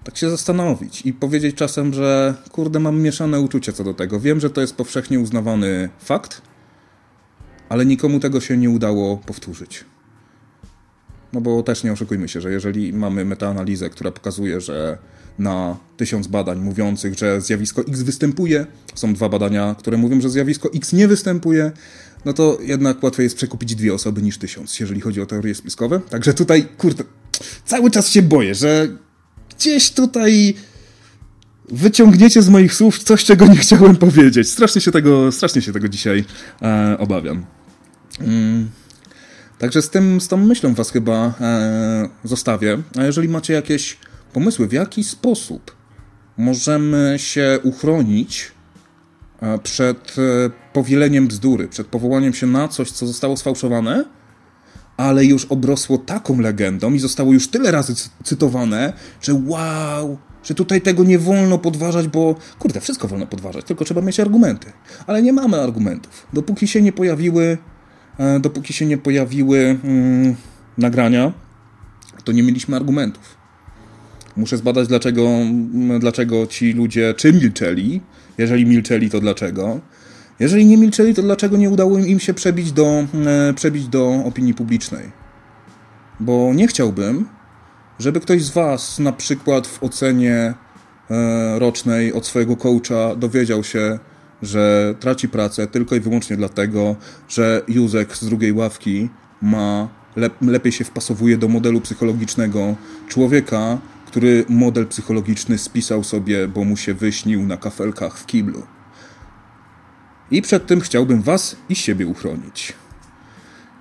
[0.05, 4.21] tak się zastanowić i powiedzieć czasem, że kurde, mam mieszane uczucia co do tego.
[4.21, 6.43] Wiem, że to jest powszechnie uznawany fakt,
[7.69, 9.85] ale nikomu tego się nie udało powtórzyć.
[11.33, 14.99] No bo też nie oszukujmy się, że jeżeli mamy metaanalizę, która pokazuje, że
[15.39, 20.71] na tysiąc badań mówiących, że zjawisko X występuje, są dwa badania, które mówią, że zjawisko
[20.75, 21.73] X nie występuje,
[22.25, 26.01] no to jednak łatwiej jest przekupić dwie osoby niż tysiąc, jeżeli chodzi o teorie spiskowe.
[26.11, 27.05] Także tutaj, kurde,
[27.65, 28.89] cały czas się boję, że
[29.57, 30.55] gdzieś tutaj
[31.69, 34.49] wyciągniecie z moich słów coś, czego nie chciałem powiedzieć.
[34.49, 36.25] Strasznie się tego, strasznie się tego dzisiaj
[36.63, 37.45] e, obawiam.
[38.21, 38.71] Mm.
[39.59, 42.83] Także z, tym, z tą myślą was chyba e, zostawię.
[42.99, 43.99] A jeżeli macie jakieś
[44.35, 45.77] pomysły, w jaki sposób
[46.37, 48.53] możemy się uchronić
[49.41, 54.05] e, przed e, powieleniem bzdury, przed powołaniem się na coś, co zostało sfałszowane,
[54.97, 60.81] ale już obrosło taką legendą i zostało już tyle razy cytowane, że wow, że tutaj
[60.81, 64.73] tego nie wolno podważać, bo kurde, wszystko wolno podważać, tylko trzeba mieć argumenty.
[65.07, 66.27] Ale nie mamy argumentów.
[66.33, 67.59] Dopóki się nie pojawiły,
[68.19, 70.37] e, dopóki się nie pojawiły mm,
[70.79, 71.33] nagrania,
[72.25, 73.44] to nie mieliśmy argumentów.
[74.37, 75.29] Muszę zbadać, dlaczego,
[75.99, 78.01] dlaczego ci ludzie czy milczeli.
[78.39, 79.81] Jeżeli milczeli, to dlaczego.
[80.41, 84.55] Jeżeli nie milczeli, to dlaczego nie udało im się przebić do, e, przebić do opinii
[84.55, 85.13] publicznej?
[86.21, 87.29] Bo nie chciałbym,
[87.99, 90.55] żeby ktoś z Was na przykład w ocenie
[91.11, 93.99] e, rocznej od swojego coacha dowiedział się,
[94.43, 96.97] że traci pracę tylko i wyłącznie dlatego,
[97.29, 99.09] że Józek z drugiej ławki
[99.43, 99.89] ma
[100.41, 102.77] lepiej się wpasowuje do modelu psychologicznego
[103.09, 103.79] człowieka,
[104.15, 108.67] który model psychologiczny spisał sobie, bo mu się wyśnił na kafelkach w kiblu.
[110.31, 112.73] I przed tym chciałbym Was i siebie uchronić.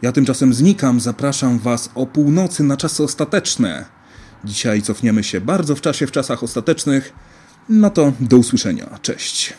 [0.01, 3.85] Ja tymczasem znikam, zapraszam Was o północy na czasy ostateczne.
[4.43, 7.13] Dzisiaj cofniemy się bardzo w czasie, w czasach ostatecznych.
[7.69, 8.99] No to do usłyszenia.
[9.01, 9.53] Cześć.